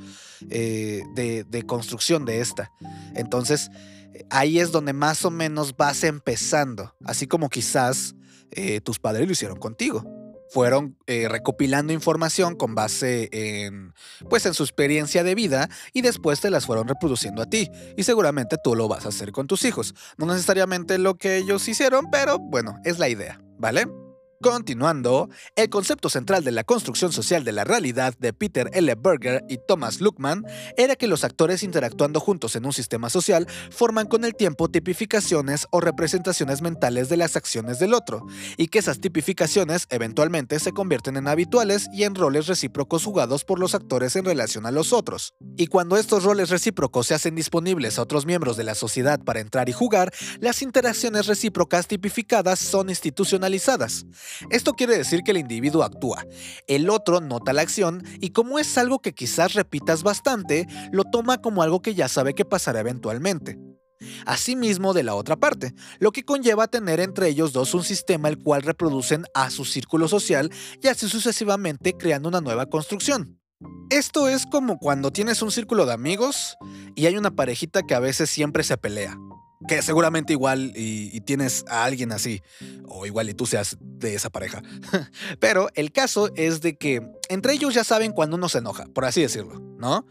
eh, 0.49 1.03
de, 1.13 1.63
construcción 1.65 2.25
de 2.25 2.41
esta. 2.41 2.71
Entonces, 3.13 3.69
ahí 4.29 4.59
es 4.59 4.71
donde 4.71 4.93
más 4.93 5.23
o 5.23 5.31
menos 5.31 5.77
vas 5.77 6.03
empezando, 6.03 6.95
así 7.05 7.27
como 7.27 7.49
quizás 7.49 8.15
eh, 8.51 8.81
tus 8.81 8.99
padres 8.99 9.27
lo 9.27 9.31
hicieron 9.31 9.57
contigo. 9.57 10.03
Fueron 10.51 10.97
eh, 11.07 11.27
recopilando 11.27 11.91
información 11.91 12.55
con 12.55 12.75
base 12.75 13.29
en, 13.31 13.93
pues, 14.29 14.45
en 14.45 14.53
su 14.53 14.63
experiencia 14.63 15.23
de 15.23 15.35
vida 15.35 15.69
y 15.91 16.01
después 16.01 16.39
te 16.39 16.49
las 16.49 16.65
fueron 16.65 16.87
reproduciendo 16.87 17.41
a 17.41 17.49
ti. 17.49 17.69
Y 17.97 18.03
seguramente 18.03 18.57
tú 18.63 18.75
lo 18.75 18.87
vas 18.87 19.05
a 19.05 19.09
hacer 19.09 19.31
con 19.31 19.47
tus 19.47 19.65
hijos. 19.65 19.95
No 20.17 20.27
necesariamente 20.27 20.97
lo 20.97 21.15
que 21.15 21.37
ellos 21.37 21.67
hicieron, 21.67 22.09
pero 22.11 22.37
bueno, 22.39 22.79
es 22.85 22.99
la 22.99 23.09
idea, 23.09 23.41
¿vale? 23.57 23.87
Continuando, 24.45 25.27
el 25.55 25.71
concepto 25.71 26.07
central 26.07 26.43
de 26.43 26.51
la 26.51 26.63
construcción 26.63 27.11
social 27.11 27.43
de 27.43 27.51
la 27.51 27.63
realidad 27.63 28.13
de 28.19 28.31
Peter 28.31 28.69
L. 28.73 28.93
Berger 28.93 29.43
y 29.49 29.57
Thomas 29.67 30.01
Luckman 30.01 30.45
era 30.77 30.95
que 30.95 31.07
los 31.07 31.23
actores 31.23 31.63
interactuando 31.63 32.19
juntos 32.19 32.55
en 32.55 32.67
un 32.67 32.71
sistema 32.71 33.09
social 33.09 33.47
forman 33.71 34.05
con 34.05 34.23
el 34.23 34.35
tiempo 34.35 34.69
tipificaciones 34.69 35.65
o 35.71 35.81
representaciones 35.81 36.61
mentales 36.61 37.09
de 37.09 37.17
las 37.17 37.35
acciones 37.35 37.79
del 37.79 37.95
otro, 37.95 38.27
y 38.55 38.67
que 38.67 38.77
esas 38.77 39.01
tipificaciones 39.01 39.87
eventualmente 39.89 40.59
se 40.59 40.73
convierten 40.73 41.17
en 41.17 41.27
habituales 41.27 41.87
y 41.91 42.03
en 42.03 42.13
roles 42.13 42.45
recíprocos 42.45 43.03
jugados 43.03 43.45
por 43.45 43.57
los 43.57 43.73
actores 43.73 44.15
en 44.15 44.25
relación 44.25 44.67
a 44.67 44.71
los 44.71 44.93
otros. 44.93 45.33
Y 45.57 45.65
cuando 45.65 45.97
estos 45.97 46.23
roles 46.23 46.51
recíprocos 46.51 47.07
se 47.07 47.15
hacen 47.15 47.33
disponibles 47.33 47.97
a 47.97 48.03
otros 48.03 48.27
miembros 48.27 48.57
de 48.57 48.63
la 48.63 48.75
sociedad 48.75 49.19
para 49.19 49.39
entrar 49.39 49.69
y 49.69 49.73
jugar, 49.73 50.13
las 50.39 50.61
interacciones 50.61 51.25
recíprocas 51.25 51.87
tipificadas 51.87 52.59
son 52.59 52.91
institucionalizadas. 52.91 54.05
Esto 54.49 54.73
quiere 54.73 54.97
decir 54.97 55.21
que 55.23 55.31
el 55.31 55.37
individuo 55.37 55.83
actúa, 55.83 56.25
el 56.67 56.89
otro 56.89 57.21
nota 57.21 57.53
la 57.53 57.61
acción 57.61 58.03
y 58.19 58.29
como 58.29 58.59
es 58.59 58.77
algo 58.77 58.99
que 58.99 59.13
quizás 59.13 59.53
repitas 59.53 60.03
bastante, 60.03 60.67
lo 60.91 61.03
toma 61.03 61.41
como 61.41 61.61
algo 61.61 61.81
que 61.81 61.95
ya 61.95 62.07
sabe 62.07 62.33
que 62.33 62.45
pasará 62.45 62.79
eventualmente. 62.79 63.57
Asimismo 64.25 64.93
de 64.93 65.03
la 65.03 65.15
otra 65.15 65.35
parte, 65.35 65.73
lo 65.99 66.11
que 66.11 66.23
conlleva 66.23 66.67
tener 66.67 66.99
entre 66.99 67.29
ellos 67.29 67.53
dos 67.53 67.73
un 67.73 67.83
sistema 67.83 68.27
el 68.27 68.37
cual 68.37 68.61
reproducen 68.61 69.25
a 69.33 69.49
su 69.49 69.65
círculo 69.65 70.07
social 70.07 70.51
y 70.81 70.87
así 70.87 71.07
sucesivamente 71.07 71.93
creando 71.93 72.29
una 72.29 72.41
nueva 72.41 72.65
construcción. 72.67 73.39
Esto 73.89 74.27
es 74.27 74.45
como 74.45 74.77
cuando 74.77 75.11
tienes 75.11 75.41
un 75.41 75.51
círculo 75.51 75.85
de 75.85 75.93
amigos 75.93 76.57
y 76.95 77.05
hay 77.05 77.17
una 77.17 77.31
parejita 77.31 77.83
que 77.83 77.95
a 77.95 77.99
veces 77.99 78.29
siempre 78.29 78.63
se 78.63 78.77
pelea 78.77 79.17
que 79.67 79.81
seguramente 79.81 80.33
igual 80.33 80.73
y, 80.75 81.19
tienes 81.21 81.65
a 81.67 81.83
alguien 81.83 82.11
así, 82.11 82.41
o 82.87 83.05
igual 83.05 83.29
y 83.29 83.33
tú 83.33 83.45
seas 83.45 83.77
de 83.79 84.15
esa 84.15 84.29
pareja. 84.29 84.61
Pero 85.39 85.69
el 85.75 85.91
caso 85.91 86.29
es 86.35 86.61
de 86.61 86.77
que 86.77 87.01
entre 87.29 87.53
ellos 87.53 87.73
ya 87.73 87.83
saben 87.83 88.11
cuando 88.11 88.35
uno 88.35 88.49
se 88.49 88.59
enoja, 88.59 88.85
por 88.93 89.05
así 89.05 89.21
decirlo, 89.21 89.59
¿no? 89.77 90.05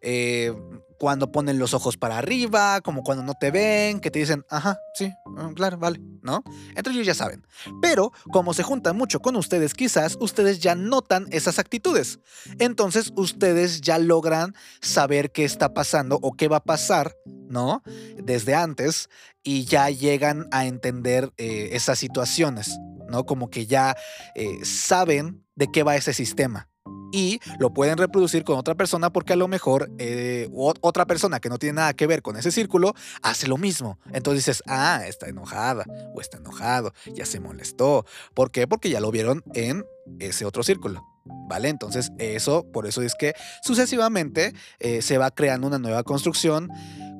Eh, 0.00 0.52
cuando 1.00 1.32
ponen 1.32 1.58
los 1.58 1.72
ojos 1.72 1.96
para 1.96 2.18
arriba, 2.18 2.82
como 2.82 3.02
cuando 3.02 3.24
no 3.24 3.32
te 3.32 3.50
ven, 3.50 4.00
que 4.00 4.10
te 4.10 4.18
dicen, 4.18 4.44
ajá, 4.50 4.78
sí, 4.94 5.10
mm, 5.24 5.54
claro, 5.54 5.78
vale, 5.78 5.98
¿no? 6.20 6.44
Entre 6.76 6.92
ellos 6.92 7.06
ya 7.06 7.14
saben. 7.14 7.46
Pero 7.80 8.12
como 8.30 8.52
se 8.52 8.62
juntan 8.62 8.98
mucho 8.98 9.20
con 9.20 9.34
ustedes, 9.36 9.72
quizás 9.72 10.18
ustedes 10.20 10.60
ya 10.60 10.74
notan 10.74 11.26
esas 11.30 11.58
actitudes. 11.58 12.18
Entonces 12.58 13.14
ustedes 13.16 13.80
ya 13.80 13.98
logran 13.98 14.54
saber 14.82 15.32
qué 15.32 15.46
está 15.46 15.72
pasando 15.72 16.18
o 16.20 16.32
qué 16.32 16.48
va 16.48 16.58
a 16.58 16.64
pasar, 16.64 17.16
¿no? 17.50 17.82
Desde 18.16 18.54
antes 18.54 19.10
y 19.42 19.64
ya 19.64 19.90
llegan 19.90 20.46
a 20.52 20.66
entender 20.66 21.32
eh, 21.36 21.70
esas 21.72 21.98
situaciones, 21.98 22.78
¿no? 23.08 23.26
Como 23.26 23.50
que 23.50 23.66
ya 23.66 23.96
eh, 24.34 24.64
saben 24.64 25.44
de 25.54 25.70
qué 25.70 25.82
va 25.82 25.96
ese 25.96 26.14
sistema 26.14 26.70
y 27.12 27.40
lo 27.58 27.74
pueden 27.74 27.98
reproducir 27.98 28.44
con 28.44 28.56
otra 28.56 28.74
persona 28.74 29.10
porque 29.10 29.32
a 29.32 29.36
lo 29.36 29.48
mejor 29.48 29.90
eh, 29.98 30.48
otra 30.52 31.06
persona 31.06 31.40
que 31.40 31.48
no 31.48 31.58
tiene 31.58 31.74
nada 31.74 31.94
que 31.94 32.06
ver 32.06 32.22
con 32.22 32.36
ese 32.36 32.50
círculo 32.52 32.94
hace 33.22 33.48
lo 33.48 33.58
mismo. 33.58 33.98
Entonces 34.12 34.46
dices, 34.46 34.62
ah, 34.66 35.02
está 35.06 35.28
enojada 35.28 35.84
o 36.14 36.20
está 36.20 36.38
enojado, 36.38 36.92
ya 37.14 37.26
se 37.26 37.40
molestó. 37.40 38.06
¿Por 38.34 38.50
qué? 38.50 38.66
Porque 38.66 38.90
ya 38.90 39.00
lo 39.00 39.10
vieron 39.10 39.42
en 39.54 39.84
ese 40.18 40.44
otro 40.44 40.62
círculo. 40.62 41.09
¿Vale? 41.24 41.68
Entonces 41.68 42.12
eso, 42.18 42.64
por 42.72 42.86
eso 42.86 43.02
es 43.02 43.14
que 43.14 43.34
sucesivamente 43.62 44.54
eh, 44.78 45.02
se 45.02 45.18
va 45.18 45.30
creando 45.30 45.66
una 45.66 45.78
nueva 45.78 46.02
construcción 46.02 46.70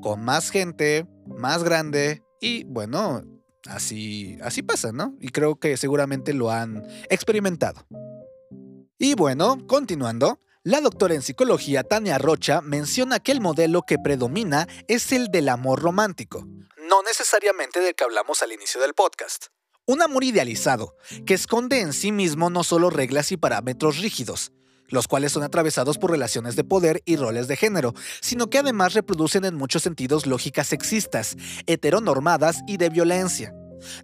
con 0.02 0.24
más 0.24 0.50
gente, 0.50 1.06
más 1.26 1.62
grande 1.62 2.22
y 2.40 2.64
bueno, 2.64 3.22
así, 3.66 4.38
así 4.42 4.62
pasa, 4.62 4.92
¿no? 4.92 5.14
Y 5.20 5.28
creo 5.28 5.56
que 5.56 5.76
seguramente 5.76 6.32
lo 6.32 6.50
han 6.50 6.86
experimentado. 7.10 7.86
Y 8.98 9.14
bueno, 9.14 9.58
continuando, 9.66 10.40
la 10.62 10.80
doctora 10.80 11.14
en 11.14 11.22
psicología 11.22 11.82
Tania 11.82 12.18
Rocha 12.18 12.60
menciona 12.60 13.18
que 13.18 13.32
el 13.32 13.40
modelo 13.40 13.82
que 13.82 13.98
predomina 13.98 14.66
es 14.88 15.12
el 15.12 15.28
del 15.28 15.48
amor 15.48 15.80
romántico, 15.80 16.46
no 16.90 17.02
necesariamente 17.02 17.80
del 17.80 17.94
que 17.94 18.04
hablamos 18.04 18.42
al 18.42 18.52
inicio 18.52 18.80
del 18.80 18.94
podcast. 18.94 19.46
Un 19.90 20.02
amor 20.02 20.22
idealizado, 20.22 20.94
que 21.26 21.34
esconde 21.34 21.80
en 21.80 21.92
sí 21.92 22.12
mismo 22.12 22.48
no 22.48 22.62
solo 22.62 22.90
reglas 22.90 23.32
y 23.32 23.36
parámetros 23.36 23.98
rígidos, 23.98 24.52
los 24.86 25.08
cuales 25.08 25.32
son 25.32 25.42
atravesados 25.42 25.98
por 25.98 26.12
relaciones 26.12 26.54
de 26.54 26.62
poder 26.62 27.02
y 27.06 27.16
roles 27.16 27.48
de 27.48 27.56
género, 27.56 27.92
sino 28.20 28.48
que 28.48 28.58
además 28.58 28.94
reproducen 28.94 29.44
en 29.44 29.56
muchos 29.56 29.82
sentidos 29.82 30.26
lógicas 30.26 30.68
sexistas, 30.68 31.36
heteronormadas 31.66 32.60
y 32.68 32.76
de 32.76 32.88
violencia. 32.88 33.52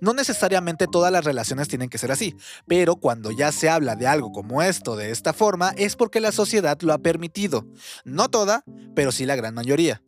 No 0.01 0.13
necesariamente 0.13 0.89
todas 0.89 1.13
las 1.13 1.25
relaciones 1.25 1.69
tienen 1.69 1.89
que 1.89 1.99
ser 1.99 2.11
así, 2.11 2.35
pero 2.67 2.97
cuando 2.97 3.31
ya 3.31 3.53
se 3.53 3.69
habla 3.69 3.95
de 3.95 4.09
algo 4.09 4.33
como 4.33 4.63
esto 4.63 4.97
de 4.97 5.13
esta 5.13 5.33
forma 5.35 5.73
es 5.77 5.95
porque 5.95 6.19
la 6.19 6.33
sociedad 6.33 6.77
lo 6.81 6.95
ha 6.95 6.99
permitido. 6.99 7.65
No 8.05 8.29
toda, 8.29 8.65
pero 8.97 9.13
sí 9.13 9.25
la 9.25 9.37
gran 9.37 9.55
mayoría. 9.55 10.03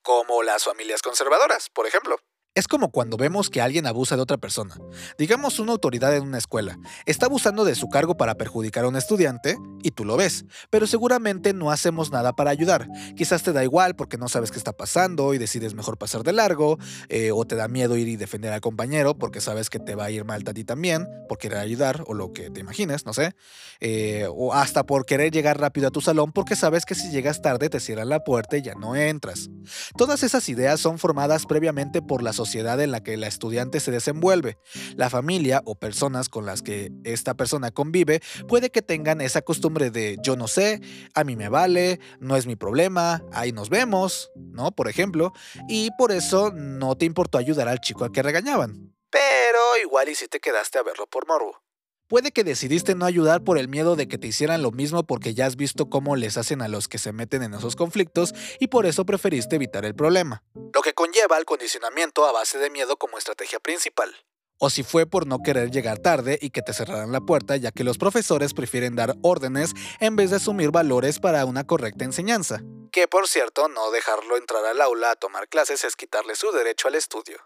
Como 0.00 0.44
las 0.44 0.62
familias 0.62 1.02
conservadoras, 1.02 1.70
por 1.70 1.88
ejemplo. 1.88 2.18
Es 2.56 2.68
como 2.68 2.92
cuando 2.92 3.16
vemos 3.16 3.50
que 3.50 3.60
alguien 3.60 3.84
abusa 3.84 4.14
de 4.14 4.22
otra 4.22 4.36
persona. 4.36 4.76
Digamos 5.18 5.58
una 5.58 5.72
autoridad 5.72 6.14
en 6.14 6.22
una 6.22 6.38
escuela. 6.38 6.78
Está 7.04 7.26
abusando 7.26 7.64
de 7.64 7.74
su 7.74 7.88
cargo 7.88 8.16
para 8.16 8.36
perjudicar 8.36 8.84
a 8.84 8.88
un 8.88 8.94
estudiante 8.94 9.58
y 9.82 9.90
tú 9.90 10.04
lo 10.04 10.16
ves, 10.16 10.44
pero 10.70 10.86
seguramente 10.86 11.52
no 11.52 11.72
hacemos 11.72 12.12
nada 12.12 12.32
para 12.32 12.52
ayudar. 12.52 12.86
Quizás 13.16 13.42
te 13.42 13.52
da 13.52 13.64
igual 13.64 13.96
porque 13.96 14.18
no 14.18 14.28
sabes 14.28 14.52
qué 14.52 14.58
está 14.58 14.72
pasando 14.72 15.34
y 15.34 15.38
decides 15.38 15.74
mejor 15.74 15.98
pasar 15.98 16.22
de 16.22 16.32
largo, 16.32 16.78
eh, 17.08 17.32
o 17.32 17.44
te 17.44 17.56
da 17.56 17.66
miedo 17.66 17.96
ir 17.96 18.06
y 18.06 18.14
defender 18.14 18.52
al 18.52 18.60
compañero 18.60 19.18
porque 19.18 19.40
sabes 19.40 19.68
que 19.68 19.80
te 19.80 19.96
va 19.96 20.04
a 20.04 20.10
ir 20.12 20.24
mal 20.24 20.44
a 20.46 20.54
ti 20.54 20.62
también 20.62 21.08
por 21.28 21.38
querer 21.38 21.58
ayudar 21.58 22.04
o 22.06 22.14
lo 22.14 22.32
que 22.32 22.50
te 22.50 22.60
imagines, 22.60 23.04
no 23.04 23.14
sé. 23.14 23.34
Eh, 23.80 24.28
o 24.30 24.54
hasta 24.54 24.84
por 24.86 25.06
querer 25.06 25.32
llegar 25.32 25.58
rápido 25.58 25.88
a 25.88 25.90
tu 25.90 26.00
salón 26.00 26.30
porque 26.30 26.54
sabes 26.54 26.86
que 26.86 26.94
si 26.94 27.10
llegas 27.10 27.42
tarde 27.42 27.68
te 27.68 27.80
cierran 27.80 28.10
la 28.10 28.22
puerta 28.22 28.56
y 28.56 28.62
ya 28.62 28.76
no 28.76 28.94
entras. 28.94 29.50
Todas 29.96 30.22
esas 30.22 30.48
ideas 30.48 30.78
son 30.78 31.00
formadas 31.00 31.46
previamente 31.46 32.00
por 32.00 32.22
la 32.22 32.32
sociedad 32.32 32.43
sociedad 32.44 32.80
en 32.80 32.90
la 32.90 33.02
que 33.02 33.16
la 33.16 33.26
estudiante 33.26 33.80
se 33.80 33.90
desenvuelve. 33.90 34.58
La 34.96 35.08
familia 35.08 35.62
o 35.64 35.74
personas 35.74 36.28
con 36.28 36.44
las 36.44 36.62
que 36.62 36.92
esta 37.04 37.34
persona 37.34 37.70
convive 37.70 38.20
puede 38.48 38.70
que 38.70 38.82
tengan 38.82 39.20
esa 39.20 39.42
costumbre 39.42 39.90
de 39.90 40.18
yo 40.22 40.36
no 40.36 40.46
sé, 40.46 40.80
a 41.14 41.24
mí 41.24 41.36
me 41.36 41.48
vale, 41.48 42.00
no 42.20 42.36
es 42.36 42.46
mi 42.46 42.56
problema, 42.56 43.22
ahí 43.32 43.52
nos 43.52 43.70
vemos, 43.70 44.30
¿no? 44.36 44.72
Por 44.72 44.88
ejemplo, 44.88 45.32
y 45.68 45.90
por 45.96 46.12
eso 46.12 46.52
no 46.52 46.96
te 46.96 47.06
importó 47.06 47.38
ayudar 47.38 47.68
al 47.68 47.80
chico 47.80 48.04
al 48.04 48.12
que 48.12 48.22
regañaban. 48.22 48.94
Pero 49.10 49.58
igual 49.82 50.08
y 50.08 50.14
si 50.14 50.28
te 50.28 50.40
quedaste 50.40 50.78
a 50.78 50.82
verlo 50.82 51.06
por 51.06 51.26
morbo. 51.26 51.64
Puede 52.06 52.32
que 52.32 52.44
decidiste 52.44 52.94
no 52.94 53.06
ayudar 53.06 53.44
por 53.44 53.56
el 53.56 53.66
miedo 53.66 53.96
de 53.96 54.08
que 54.08 54.18
te 54.18 54.26
hicieran 54.26 54.62
lo 54.62 54.72
mismo 54.72 55.04
porque 55.04 55.32
ya 55.32 55.46
has 55.46 55.56
visto 55.56 55.88
cómo 55.88 56.16
les 56.16 56.36
hacen 56.36 56.60
a 56.60 56.68
los 56.68 56.86
que 56.86 56.98
se 56.98 57.12
meten 57.12 57.42
en 57.42 57.54
esos 57.54 57.76
conflictos 57.76 58.34
y 58.60 58.66
por 58.66 58.84
eso 58.84 59.06
preferiste 59.06 59.56
evitar 59.56 59.86
el 59.86 59.94
problema. 59.94 60.42
Lo 60.74 60.82
que 60.82 60.92
conlleva 60.92 61.38
el 61.38 61.46
condicionamiento 61.46 62.26
a 62.26 62.32
base 62.32 62.58
de 62.58 62.68
miedo 62.68 62.98
como 62.98 63.16
estrategia 63.16 63.58
principal. 63.58 64.14
O 64.58 64.68
si 64.68 64.82
fue 64.82 65.06
por 65.06 65.26
no 65.26 65.38
querer 65.38 65.70
llegar 65.70 65.98
tarde 65.98 66.38
y 66.42 66.50
que 66.50 66.60
te 66.60 66.74
cerraran 66.74 67.10
la 67.10 67.22
puerta 67.22 67.56
ya 67.56 67.72
que 67.72 67.84
los 67.84 67.96
profesores 67.96 68.52
prefieren 68.52 68.96
dar 68.96 69.16
órdenes 69.22 69.72
en 69.98 70.14
vez 70.14 70.28
de 70.28 70.36
asumir 70.36 70.70
valores 70.72 71.20
para 71.20 71.46
una 71.46 71.64
correcta 71.64 72.04
enseñanza. 72.04 72.60
Que 72.92 73.08
por 73.08 73.28
cierto, 73.28 73.68
no 73.68 73.90
dejarlo 73.90 74.36
entrar 74.36 74.62
al 74.66 74.82
aula 74.82 75.12
a 75.12 75.16
tomar 75.16 75.48
clases 75.48 75.84
es 75.84 75.96
quitarle 75.96 76.36
su 76.36 76.52
derecho 76.52 76.88
al 76.88 76.96
estudio. 76.96 77.38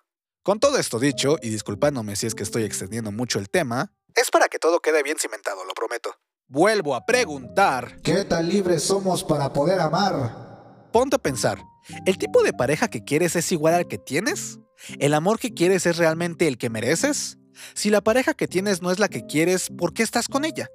Con 0.42 0.59
todo 0.59 0.79
esto 0.79 0.99
dicho, 0.99 1.37
y 1.42 1.51
disculpándome 1.51 2.16
si 2.16 2.27
es 2.27 2.35
que 2.35 2.42
estoy 2.42 2.64
extendiendo 2.64 3.12
mucho 3.12 3.38
el 3.38 3.51
tema, 3.51 3.92
es 4.14 4.31
para 4.31 4.49
que 4.49 4.59
todo 4.59 4.81
quede 4.81 5.03
bien 5.03 5.18
cimentado, 5.18 5.64
lo 5.64 5.75
prometo. 5.75 6.14
Vuelvo 6.49 6.94
a 6.94 7.05
preguntar. 7.05 8.01
¿Qué 8.03 8.25
tan 8.25 8.49
libres 8.49 8.83
somos 8.83 9.23
para 9.23 9.53
poder 9.53 9.81
amar? 9.81 10.88
Ponte 10.92 11.16
a 11.16 11.18
pensar, 11.18 11.59
¿el 12.07 12.16
tipo 12.16 12.42
de 12.42 12.53
pareja 12.53 12.88
que 12.88 13.05
quieres 13.05 13.37
es 13.37 13.53
igual 13.53 13.75
al 13.75 13.87
que 13.88 13.99
tienes? 13.99 14.59
¿El 14.99 15.14
amor 15.14 15.38
que 15.38 15.53
quieres 15.53 15.85
es 15.87 15.99
realmente 15.99 16.49
el 16.49 16.57
que 16.57 16.71
mereces? 16.71 17.38
Si 17.75 17.90
la 17.90 18.01
pareja 18.01 18.35
que 18.35 18.49
tienes 18.49 18.83
no 18.83 18.90
es 18.90 18.99
la 18.99 19.09
que 19.09 19.27
quieres, 19.27 19.68
¿por 19.77 19.92
qué 19.92 20.03
estás 20.03 20.29
con 20.29 20.44
ella? 20.44 20.68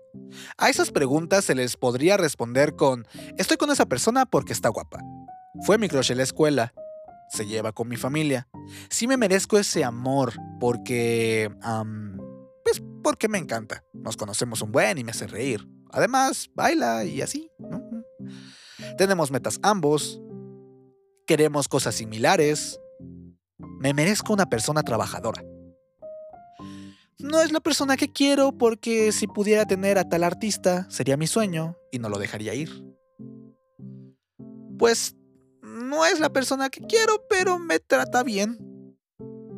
A 0.58 0.69
esas 0.69 0.91
preguntas 0.91 1.46
se 1.46 1.56
les 1.56 1.78
podría 1.78 2.17
responder 2.17 2.76
con, 2.76 3.08
estoy 3.38 3.58
con 3.58 3.72
esa 3.72 3.86
persona 3.86 4.26
porque 4.26 4.54
está 4.54 4.69
guapa. 4.69 5.00
Fue 5.65 5.78
mi 5.78 5.88
crush 5.88 6.12
en 6.12 6.17
la 6.17 6.24
escuela, 6.24 6.74
se 7.30 7.46
lleva 7.46 7.72
con 7.72 7.88
mi 7.88 7.96
familia. 7.96 8.48
Sí 8.89 9.08
me 9.08 9.17
merezco 9.17 9.58
ese 9.58 9.84
amor 9.84 10.34
porque... 10.60 11.50
pues 11.62 12.23
porque 13.04 13.28
me 13.28 13.38
encanta. 13.38 13.84
Nos 13.94 14.18
conocemos 14.18 14.62
un 14.62 14.72
buen 14.72 14.98
y 14.98 15.04
me 15.04 15.12
hace 15.12 15.28
reír. 15.28 15.68
Además, 15.92 16.50
baila 16.56 17.06
y 17.06 17.22
así. 17.22 17.52
Tenemos 18.98 19.30
metas 19.32 19.60
ambos. 19.62 20.22
Queremos 21.28 21.68
cosas 21.68 21.96
similares. 21.96 22.80
Me 23.58 23.94
merezco 23.94 24.34
una 24.34 24.48
persona 24.48 24.82
trabajadora. 24.82 25.44
No 27.20 27.42
es 27.42 27.52
la 27.52 27.60
persona 27.60 27.96
que 27.96 28.12
quiero 28.12 28.58
porque 28.58 29.12
si 29.12 29.28
pudiera 29.28 29.66
tener 29.66 29.98
a 29.98 30.10
tal 30.10 30.24
artista 30.24 30.89
sería 30.89 31.16
mi 31.16 31.28
sueño 31.28 31.78
y 31.92 32.00
no 32.00 32.10
lo 32.10 32.18
dejaría 32.18 32.54
ir. 32.54 32.70
Pues 34.78 35.16
no 35.62 36.06
es 36.06 36.20
la 36.20 36.32
persona 36.32 36.70
que 36.70 36.82
quiero, 36.82 37.26
pero 37.30 37.60
me 37.60 37.80
trata 37.80 38.24
bien. 38.24 38.73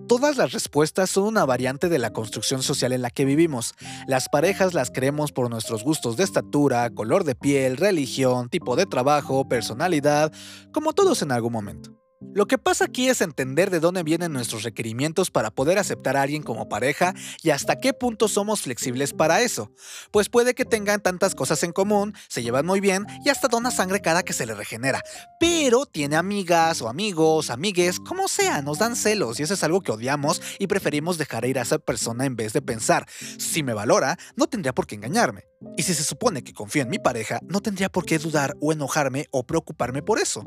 Todas 0.07 0.37
las 0.37 0.51
respuestas 0.51 1.09
son 1.09 1.23
una 1.23 1.45
variante 1.45 1.89
de 1.89 1.97
la 1.97 2.13
construcción 2.13 2.61
social 2.61 2.93
en 2.93 3.01
la 3.01 3.09
que 3.09 3.25
vivimos. 3.25 3.73
Las 4.07 4.29
parejas 4.29 4.75
las 4.75 4.91
creemos 4.91 5.31
por 5.31 5.49
nuestros 5.49 5.83
gustos 5.83 6.15
de 6.15 6.23
estatura, 6.23 6.87
color 6.91 7.23
de 7.23 7.33
piel, 7.33 7.75
religión, 7.77 8.47
tipo 8.49 8.75
de 8.75 8.85
trabajo, 8.85 9.47
personalidad, 9.47 10.31
como 10.71 10.93
todos 10.93 11.23
en 11.23 11.31
algún 11.31 11.53
momento. 11.53 12.04
Lo 12.33 12.47
que 12.47 12.57
pasa 12.57 12.85
aquí 12.85 13.07
es 13.07 13.21
entender 13.21 13.69
de 13.69 13.79
dónde 13.79 14.03
vienen 14.03 14.33
nuestros 14.33 14.63
requerimientos 14.63 15.31
para 15.31 15.51
poder 15.51 15.77
aceptar 15.77 16.17
a 16.17 16.21
alguien 16.21 16.43
como 16.43 16.67
pareja 16.67 17.13
y 17.43 17.51
hasta 17.51 17.77
qué 17.77 17.93
punto 17.93 18.27
somos 18.27 18.61
flexibles 18.61 19.13
para 19.13 19.41
eso. 19.41 19.71
Pues 20.11 20.29
puede 20.29 20.53
que 20.53 20.65
tengan 20.65 21.01
tantas 21.01 21.35
cosas 21.35 21.63
en 21.63 21.71
común, 21.71 22.13
se 22.27 22.43
llevan 22.43 22.65
muy 22.65 22.81
bien 22.81 23.05
y 23.23 23.29
hasta 23.29 23.47
dona 23.47 23.71
sangre 23.71 24.01
cada 24.01 24.23
que 24.23 24.33
se 24.33 24.45
le 24.45 24.53
regenera. 24.53 25.01
Pero 25.39 25.85
tiene 25.85 26.15
amigas 26.15 26.81
o 26.81 26.89
amigos, 26.89 27.49
amigues, 27.49 27.99
como 27.99 28.27
sea, 28.27 28.61
nos 28.61 28.79
dan 28.79 28.95
celos 28.95 29.39
y 29.39 29.43
eso 29.43 29.53
es 29.53 29.63
algo 29.63 29.81
que 29.81 29.91
odiamos 29.91 30.41
y 30.59 30.67
preferimos 30.67 31.17
dejar 31.17 31.45
ir 31.45 31.59
a 31.59 31.61
esa 31.61 31.79
persona 31.79 32.25
en 32.25 32.35
vez 32.35 32.53
de 32.53 32.61
pensar, 32.61 33.05
si 33.37 33.63
me 33.63 33.73
valora, 33.73 34.17
no 34.35 34.47
tendría 34.47 34.73
por 34.73 34.87
qué 34.87 34.95
engañarme. 34.95 35.43
Y 35.77 35.83
si 35.83 35.93
se 35.93 36.03
supone 36.03 36.43
que 36.43 36.53
confío 36.53 36.83
en 36.83 36.89
mi 36.89 36.99
pareja, 36.99 37.39
no 37.43 37.61
tendría 37.61 37.89
por 37.89 38.05
qué 38.05 38.19
dudar 38.19 38.55
o 38.61 38.71
enojarme 38.71 39.27
o 39.31 39.45
preocuparme 39.45 40.01
por 40.01 40.19
eso. 40.19 40.43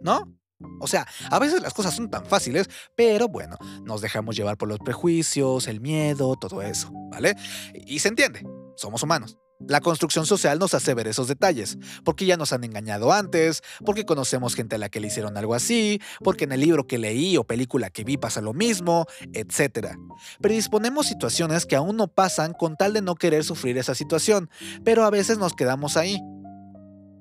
¿No? 0.00 0.43
O 0.80 0.86
sea, 0.86 1.06
a 1.30 1.38
veces 1.38 1.60
las 1.62 1.74
cosas 1.74 1.94
son 1.94 2.10
tan 2.10 2.24
fáciles, 2.26 2.68
pero 2.94 3.28
bueno, 3.28 3.56
nos 3.82 4.00
dejamos 4.00 4.36
llevar 4.36 4.56
por 4.56 4.68
los 4.68 4.78
prejuicios, 4.78 5.66
el 5.66 5.80
miedo, 5.80 6.36
todo 6.36 6.62
eso, 6.62 6.90
¿vale? 7.10 7.36
Y 7.74 7.98
se 7.98 8.08
entiende, 8.08 8.46
somos 8.76 9.02
humanos. 9.02 9.36
La 9.66 9.80
construcción 9.80 10.26
social 10.26 10.58
nos 10.58 10.74
hace 10.74 10.94
ver 10.94 11.06
esos 11.06 11.28
detalles, 11.28 11.78
porque 12.04 12.26
ya 12.26 12.36
nos 12.36 12.52
han 12.52 12.64
engañado 12.64 13.12
antes, 13.12 13.62
porque 13.84 14.04
conocemos 14.04 14.54
gente 14.54 14.74
a 14.74 14.78
la 14.78 14.88
que 14.88 15.00
le 15.00 15.06
hicieron 15.06 15.36
algo 15.36 15.54
así, 15.54 16.02
porque 16.22 16.44
en 16.44 16.52
el 16.52 16.60
libro 16.60 16.86
que 16.86 16.98
leí 16.98 17.36
o 17.36 17.44
película 17.44 17.88
que 17.88 18.04
vi 18.04 18.16
pasa 18.16 18.40
lo 18.40 18.52
mismo, 18.52 19.06
etc. 19.32 19.96
Predisponemos 20.40 21.06
situaciones 21.06 21.66
que 21.66 21.76
aún 21.76 21.96
no 21.96 22.08
pasan 22.08 22.52
con 22.52 22.76
tal 22.76 22.92
de 22.92 23.00
no 23.00 23.14
querer 23.14 23.44
sufrir 23.44 23.78
esa 23.78 23.94
situación, 23.94 24.50
pero 24.84 25.04
a 25.04 25.10
veces 25.10 25.38
nos 25.38 25.54
quedamos 25.54 25.96
ahí, 25.96 26.20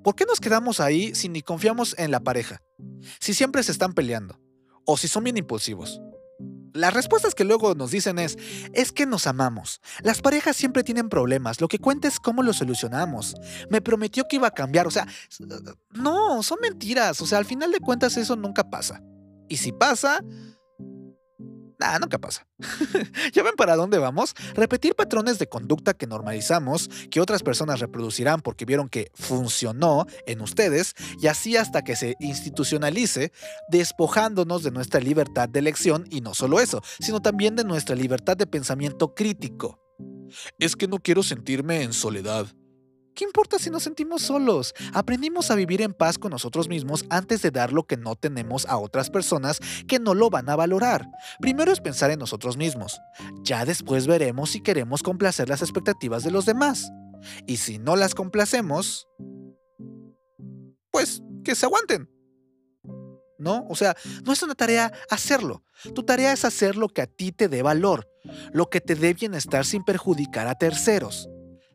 ¿Por 0.03 0.15
qué 0.15 0.25
nos 0.25 0.39
quedamos 0.39 0.79
ahí 0.79 1.15
si 1.15 1.29
ni 1.29 1.41
confiamos 1.41 1.95
en 1.97 2.11
la 2.11 2.19
pareja? 2.19 2.61
Si 3.19 3.33
siempre 3.33 3.63
se 3.63 3.71
están 3.71 3.93
peleando. 3.93 4.39
O 4.85 4.97
si 4.97 5.07
son 5.07 5.23
bien 5.23 5.37
impulsivos. 5.37 6.01
Las 6.73 6.93
respuestas 6.93 7.35
que 7.35 7.43
luego 7.43 7.75
nos 7.75 7.91
dicen 7.91 8.17
es, 8.17 8.37
es 8.73 8.91
que 8.91 9.05
nos 9.05 9.27
amamos. 9.27 9.79
Las 10.01 10.21
parejas 10.21 10.57
siempre 10.57 10.83
tienen 10.83 11.07
problemas, 11.07 11.61
lo 11.61 11.67
que 11.67 11.77
cuenta 11.77 12.07
es 12.07 12.19
cómo 12.19 12.41
los 12.41 12.57
solucionamos. 12.57 13.35
Me 13.69 13.79
prometió 13.79 14.27
que 14.27 14.37
iba 14.37 14.47
a 14.47 14.51
cambiar, 14.51 14.87
o 14.87 14.91
sea, 14.91 15.07
no, 15.91 16.41
son 16.41 16.57
mentiras, 16.61 17.21
o 17.21 17.27
sea, 17.27 17.37
al 17.37 17.45
final 17.45 17.71
de 17.71 17.79
cuentas 17.79 18.17
eso 18.17 18.35
nunca 18.35 18.69
pasa. 18.71 19.03
Y 19.47 19.57
si 19.57 19.71
pasa, 19.71 20.21
nada, 21.79 21.99
nunca 21.99 22.17
pasa. 22.17 22.47
¿Ya 23.33 23.43
ven 23.43 23.55
para 23.55 23.75
dónde 23.75 23.97
vamos? 23.97 24.33
Repetir 24.55 24.95
patrones 24.95 25.39
de 25.39 25.47
conducta 25.47 25.93
que 25.93 26.07
normalizamos, 26.07 26.89
que 27.11 27.21
otras 27.21 27.43
personas 27.43 27.79
reproducirán 27.79 28.41
porque 28.41 28.65
vieron 28.65 28.89
que 28.89 29.11
funcionó 29.13 30.05
en 30.25 30.41
ustedes, 30.41 30.93
y 31.19 31.27
así 31.27 31.57
hasta 31.57 31.83
que 31.83 31.95
se 31.95 32.15
institucionalice, 32.19 33.31
despojándonos 33.69 34.63
de 34.63 34.71
nuestra 34.71 34.99
libertad 34.99 35.49
de 35.49 35.59
elección, 35.59 36.05
y 36.09 36.21
no 36.21 36.33
solo 36.33 36.59
eso, 36.59 36.81
sino 36.99 37.21
también 37.21 37.55
de 37.55 37.63
nuestra 37.63 37.95
libertad 37.95 38.37
de 38.37 38.47
pensamiento 38.47 39.13
crítico. 39.13 39.79
Es 40.59 40.75
que 40.75 40.87
no 40.87 40.99
quiero 40.99 41.23
sentirme 41.23 41.83
en 41.83 41.93
soledad. 41.93 42.47
¿Qué 43.15 43.25
importa 43.25 43.59
si 43.59 43.69
nos 43.69 43.83
sentimos 43.83 44.23
solos? 44.23 44.73
Aprendimos 44.93 45.51
a 45.51 45.55
vivir 45.55 45.81
en 45.81 45.93
paz 45.93 46.17
con 46.17 46.31
nosotros 46.31 46.67
mismos 46.67 47.05
antes 47.09 47.41
de 47.41 47.51
dar 47.51 47.71
lo 47.71 47.83
que 47.83 47.97
no 47.97 48.15
tenemos 48.15 48.65
a 48.65 48.77
otras 48.77 49.09
personas 49.09 49.59
que 49.87 49.99
no 49.99 50.15
lo 50.15 50.29
van 50.29 50.49
a 50.49 50.55
valorar. 50.55 51.07
Primero 51.39 51.71
es 51.71 51.79
pensar 51.79 52.09
en 52.09 52.19
nosotros 52.19 52.57
mismos. 52.57 52.99
Ya 53.43 53.65
después 53.65 54.07
veremos 54.07 54.51
si 54.51 54.61
queremos 54.61 55.03
complacer 55.03 55.47
las 55.47 55.61
expectativas 55.61 56.23
de 56.23 56.31
los 56.31 56.45
demás. 56.45 56.91
Y 57.45 57.57
si 57.57 57.77
no 57.77 57.95
las 57.95 58.15
complacemos, 58.15 59.07
pues 60.91 61.21
que 61.43 61.55
se 61.55 61.65
aguanten. 61.65 62.09
¿No? 63.37 63.65
O 63.69 63.75
sea, 63.75 63.95
no 64.23 64.31
es 64.31 64.41
una 64.41 64.55
tarea 64.55 64.91
hacerlo. 65.09 65.63
Tu 65.93 66.03
tarea 66.03 66.31
es 66.31 66.45
hacer 66.45 66.77
lo 66.77 66.87
que 66.87 67.01
a 67.01 67.07
ti 67.07 67.31
te 67.31 67.49
dé 67.49 67.61
valor, 67.61 68.07
lo 68.53 68.69
que 68.69 68.79
te 68.79 68.95
dé 68.95 69.13
bienestar 69.13 69.65
sin 69.65 69.83
perjudicar 69.83 70.47
a 70.47 70.55
terceros. 70.55 71.27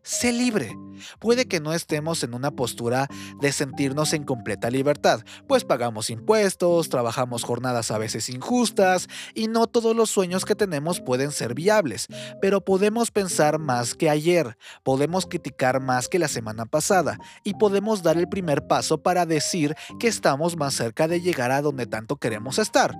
Sé 0.08 0.32
libre. 0.32 0.74
Puede 1.20 1.46
que 1.46 1.60
no 1.60 1.74
estemos 1.74 2.24
en 2.24 2.32
una 2.32 2.50
postura 2.50 3.08
de 3.40 3.52
sentirnos 3.52 4.14
en 4.14 4.24
completa 4.24 4.70
libertad, 4.70 5.20
pues 5.46 5.64
pagamos 5.64 6.08
impuestos, 6.08 6.88
trabajamos 6.88 7.44
jornadas 7.44 7.90
a 7.90 7.98
veces 7.98 8.30
injustas 8.30 9.06
y 9.34 9.48
no 9.48 9.66
todos 9.66 9.94
los 9.94 10.10
sueños 10.10 10.46
que 10.46 10.54
tenemos 10.54 11.00
pueden 11.00 11.30
ser 11.30 11.54
viables, 11.54 12.06
pero 12.40 12.64
podemos 12.64 13.10
pensar 13.10 13.58
más 13.58 13.94
que 13.94 14.08
ayer, 14.08 14.56
podemos 14.82 15.26
criticar 15.26 15.80
más 15.80 16.08
que 16.08 16.18
la 16.18 16.28
semana 16.28 16.64
pasada 16.64 17.18
y 17.44 17.54
podemos 17.54 18.02
dar 18.02 18.16
el 18.16 18.28
primer 18.28 18.66
paso 18.66 19.02
para 19.02 19.26
decir 19.26 19.76
que 20.00 20.08
estamos 20.08 20.56
más 20.56 20.74
cerca 20.74 21.06
de 21.06 21.20
llegar 21.20 21.50
a 21.50 21.60
donde 21.60 21.86
tanto 21.86 22.16
queremos 22.16 22.58
estar, 22.58 22.94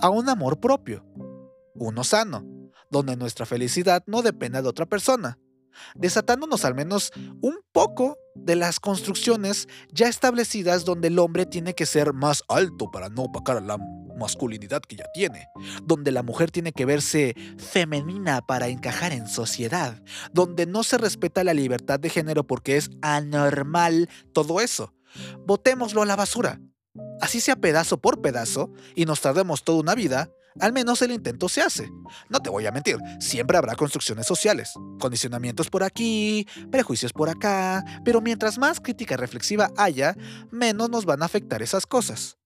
a 0.00 0.08
un 0.08 0.28
amor 0.28 0.60
propio, 0.60 1.04
uno 1.74 2.04
sano, 2.04 2.44
donde 2.90 3.16
nuestra 3.16 3.44
felicidad 3.44 4.04
no 4.06 4.22
dependa 4.22 4.62
de 4.62 4.68
otra 4.68 4.86
persona 4.86 5.38
desatándonos 5.94 6.64
al 6.64 6.74
menos 6.74 7.12
un 7.40 7.58
poco 7.72 8.18
de 8.34 8.56
las 8.56 8.80
construcciones 8.80 9.68
ya 9.92 10.08
establecidas 10.08 10.84
donde 10.84 11.08
el 11.08 11.18
hombre 11.18 11.46
tiene 11.46 11.74
que 11.74 11.86
ser 11.86 12.12
más 12.12 12.42
alto 12.48 12.90
para 12.90 13.08
no 13.08 13.22
opacar 13.24 13.56
a 13.56 13.60
la 13.60 13.78
masculinidad 14.16 14.82
que 14.82 14.96
ya 14.96 15.06
tiene, 15.12 15.48
donde 15.82 16.12
la 16.12 16.22
mujer 16.22 16.50
tiene 16.50 16.72
que 16.72 16.84
verse 16.84 17.34
femenina 17.58 18.40
para 18.42 18.68
encajar 18.68 19.12
en 19.12 19.28
sociedad, 19.28 20.02
donde 20.32 20.66
no 20.66 20.82
se 20.82 20.98
respeta 20.98 21.44
la 21.44 21.54
libertad 21.54 22.00
de 22.00 22.10
género 22.10 22.44
porque 22.46 22.76
es 22.76 22.90
anormal 23.02 24.08
todo 24.32 24.60
eso. 24.60 24.94
Botémoslo 25.46 26.02
a 26.02 26.06
la 26.06 26.16
basura. 26.16 26.60
Así 27.20 27.40
sea 27.40 27.56
pedazo 27.56 27.98
por 27.98 28.20
pedazo 28.20 28.70
y 28.94 29.04
nos 29.04 29.20
tardemos 29.20 29.64
toda 29.64 29.80
una 29.80 29.94
vida, 29.94 30.30
al 30.60 30.72
menos 30.72 31.02
el 31.02 31.12
intento 31.12 31.48
se 31.48 31.62
hace. 31.62 31.90
No 32.28 32.40
te 32.40 32.50
voy 32.50 32.66
a 32.66 32.72
mentir, 32.72 32.98
siempre 33.20 33.56
habrá 33.56 33.74
construcciones 33.74 34.26
sociales, 34.26 34.72
condicionamientos 35.00 35.70
por 35.70 35.82
aquí, 35.82 36.46
prejuicios 36.70 37.12
por 37.12 37.28
acá, 37.28 37.84
pero 38.04 38.20
mientras 38.20 38.58
más 38.58 38.80
crítica 38.80 39.16
reflexiva 39.16 39.70
haya, 39.76 40.16
menos 40.50 40.90
nos 40.90 41.04
van 41.04 41.22
a 41.22 41.26
afectar 41.26 41.62
esas 41.62 41.86
cosas. 41.86 42.38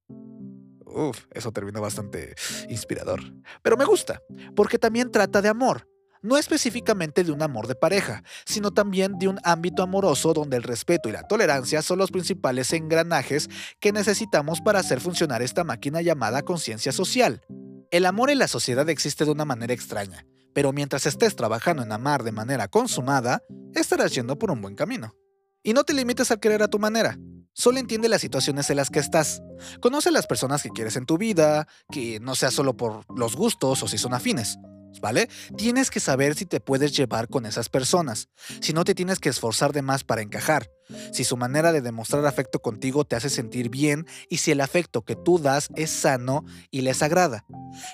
Uf, 0.87 1.27
eso 1.33 1.53
terminó 1.53 1.81
bastante 1.81 2.35
inspirador. 2.69 3.21
Pero 3.63 3.77
me 3.77 3.85
gusta, 3.85 4.23
porque 4.57 4.79
también 4.79 5.13
trata 5.13 5.43
de 5.43 5.49
amor. 5.49 5.87
No 6.23 6.37
específicamente 6.37 7.23
de 7.23 7.33
un 7.33 7.43
amor 7.43 7.67
de 7.67 7.75
pareja, 7.75 8.23
sino 8.45 8.73
también 8.73 9.19
de 9.19 9.29
un 9.29 9.39
ámbito 9.45 9.83
amoroso 9.83 10.33
donde 10.33 10.57
el 10.57 10.63
respeto 10.63 11.09
y 11.09 11.13
la 11.13 11.23
tolerancia 11.23 11.83
son 11.83 11.99
los 11.99 12.11
principales 12.11 12.73
engranajes 12.73 13.49
que 13.81 13.93
necesitamos 13.93 14.61
para 14.61 14.81
hacer 14.81 15.01
funcionar 15.01 15.43
esta 15.43 15.65
máquina 15.65 16.03
llamada 16.03 16.43
conciencia 16.43 16.93
social. 16.93 17.43
El 17.91 18.05
amor 18.05 18.31
en 18.31 18.39
la 18.39 18.49
sociedad 18.49 18.89
existe 18.89 19.25
de 19.25 19.31
una 19.31 19.45
manera 19.45 19.73
extraña, 19.73 20.27
pero 20.55 20.73
mientras 20.73 21.07
estés 21.07 21.37
trabajando 21.37 21.83
en 21.83 21.93
amar 21.93 22.23
de 22.25 22.33
manera 22.33 22.69
consumada, 22.69 23.43
estarás 23.75 24.13
yendo 24.13 24.39
por 24.39 24.51
un 24.51 24.61
buen 24.61 24.75
camino. 24.75 25.15
Y 25.63 25.73
no 25.73 25.85
te 25.85 25.95
limites 25.95 26.31
a 26.31 26.37
querer 26.37 26.63
a 26.63 26.69
tu 26.69 26.79
manera. 26.79 27.17
Solo 27.53 27.79
entiende 27.79 28.09
las 28.09 28.21
situaciones 28.21 28.71
en 28.71 28.77
las 28.77 28.91
que 28.91 29.01
estás. 29.01 29.43
Conoce 29.81 30.11
a 30.11 30.13
las 30.13 30.27
personas 30.27 30.63
que 30.63 30.71
quieres 30.71 30.97
en 30.97 31.07
tu 31.07 31.19
vida, 31.19 31.67
que 31.91 32.21
no 32.21 32.35
sea 32.35 32.51
solo 32.51 32.77
por 32.77 33.05
los 33.17 33.35
gustos 33.35 33.83
o 33.83 33.89
si 33.89 33.99
son 33.99 34.15
afines. 34.15 34.59
¿Vale? 35.01 35.29
Tienes 35.57 35.91
que 35.91 36.01
saber 36.01 36.35
si 36.35 36.47
te 36.47 36.61
puedes 36.61 36.97
llevar 36.97 37.29
con 37.29 37.47
esas 37.47 37.69
personas, 37.69 38.29
si 38.61 38.73
no 38.73 38.85
te 38.85 38.95
tienes 38.95 39.19
que 39.19 39.29
esforzar 39.29 39.73
de 39.73 39.83
más 39.83 40.05
para 40.05 40.23
encajar, 40.23 40.71
si 41.13 41.25
su 41.25 41.37
manera 41.37 41.73
de 41.73 41.81
demostrar 41.81 42.25
afecto 42.27 42.61
contigo 42.61 43.05
te 43.05 43.17
hace 43.17 43.31
sentir 43.31 43.69
bien 43.69 44.07
y 44.29 44.39
si 44.39 44.51
el 44.51 44.61
afecto 44.61 45.03
que 45.03 45.17
tú 45.17 45.39
das 45.39 45.69
es 45.77 45.91
sano 45.91 46.45
y 46.71 46.83
les 46.83 47.03
agrada. 47.03 47.45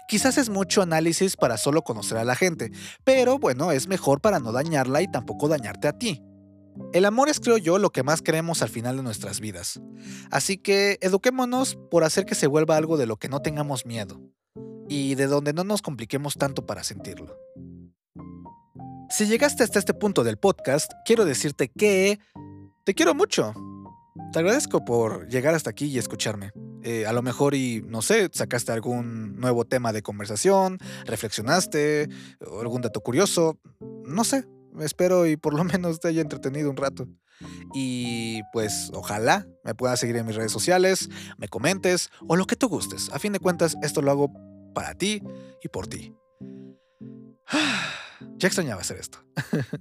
Quizás 0.09 0.38
es 0.38 0.48
mucho 0.48 0.83
análisis 0.83 1.37
para 1.37 1.57
solo 1.57 1.83
conocer 1.83 2.18
a 2.18 2.24
la 2.24 2.37
gente, 2.37 2.70
pero 3.04 3.38
bueno, 3.38 3.72
es 3.72 3.88
mejor 3.88 4.20
para 4.20 4.38
no 4.38 4.52
dañarla 4.52 5.02
y 5.02 5.11
tampoco 5.11 5.48
dañarte 5.48 5.88
a 5.88 5.98
ti. 5.98 6.22
El 6.92 7.04
amor 7.04 7.28
es, 7.28 7.38
creo 7.38 7.57
yo, 7.57 7.78
lo 7.78 7.90
que 7.90 8.02
más 8.02 8.20
queremos 8.20 8.61
al 8.62 8.68
final 8.68 8.96
de 8.96 9.04
nuestras 9.04 9.38
vidas. 9.38 9.80
Así 10.33 10.59
que 10.59 10.98
eduquémonos 11.00 11.78
por 11.88 12.02
hacer 12.02 12.24
que 12.24 12.35
se 12.35 12.48
vuelva 12.48 12.76
algo 12.76 12.96
de 12.96 13.07
lo 13.07 13.16
que 13.16 13.28
no 13.28 13.42
tengamos 13.42 13.87
miedo 13.87 14.20
y 14.88 15.14
de 15.14 15.27
donde 15.27 15.53
no 15.53 15.64
nos 15.64 15.83
compliquemos 15.83 16.35
tanto 16.35 16.66
para 16.66 16.85
sentirlo. 16.85 17.37
Si 19.11 19.27
llegaste 19.27 19.62
hasta 19.62 19.79
este 19.79 19.94
punto 19.94 20.25
del 20.25 20.38
podcast, 20.38 20.90
quiero 21.05 21.25
decirte 21.25 21.68
que 21.68 22.18
te 22.85 22.94
quiero 22.94 23.14
mucho. 23.14 23.55
Te 24.33 24.40
agradezco 24.40 24.85
por 24.85 25.29
llegar 25.29 25.55
hasta 25.55 25.70
aquí 25.70 25.87
y 25.87 25.99
escucharme. 25.99 26.53
Eh, 26.83 27.07
a 27.07 27.12
lo 27.12 27.23
mejor 27.23 27.55
y, 27.55 27.83
no 27.87 28.03
sé, 28.03 28.29
sacaste 28.33 28.73
algún 28.73 29.37
nuevo 29.37 29.64
tema 29.64 29.92
de 29.92 30.03
conversación, 30.03 30.79
reflexionaste, 31.07 32.09
algún 32.61 32.83
dato 32.83 33.01
curioso, 33.01 33.59
no 34.05 34.25
sé, 34.25 34.44
espero 34.81 35.27
y 35.27 35.37
por 35.37 35.55
lo 35.55 35.64
menos 35.64 36.01
te 36.01 36.09
haya 36.09 36.20
entretenido 36.20 36.70
un 36.70 36.77
rato. 36.77 37.09
Y 37.73 38.42
pues 38.53 38.90
ojalá 38.94 39.47
me 39.64 39.75
puedas 39.75 39.99
seguir 39.99 40.16
en 40.16 40.27
mis 40.27 40.37
redes 40.37 40.53
sociales, 40.53 41.09
me 41.38 41.49
comentes 41.49 42.11
o 42.29 42.37
lo 42.37 42.47
que 42.47 42.57
tú 42.57 42.68
gustes. 42.68 43.11
A 43.12 43.18
fin 43.18 43.33
de 43.33 43.40
cuentas, 43.40 43.77
esto 43.83 44.03
lo 44.03 44.11
hago 44.11 44.33
para 44.75 44.95
ti 44.95 45.23
y 45.63 45.69
por 45.69 45.87
ti. 45.87 46.15
Ya 48.37 48.49
extrañaba 48.49 48.81
hacer 48.81 48.97
esto. 48.99 49.19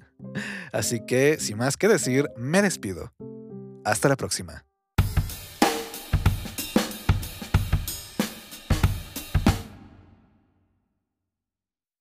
Así 0.73 1.05
que, 1.05 1.39
sin 1.39 1.57
más 1.57 1.77
que 1.77 1.87
decir, 1.87 2.29
me 2.35 2.61
despido. 2.61 3.11
Hasta 3.83 4.09
la 4.09 4.15
próxima. 4.15 4.65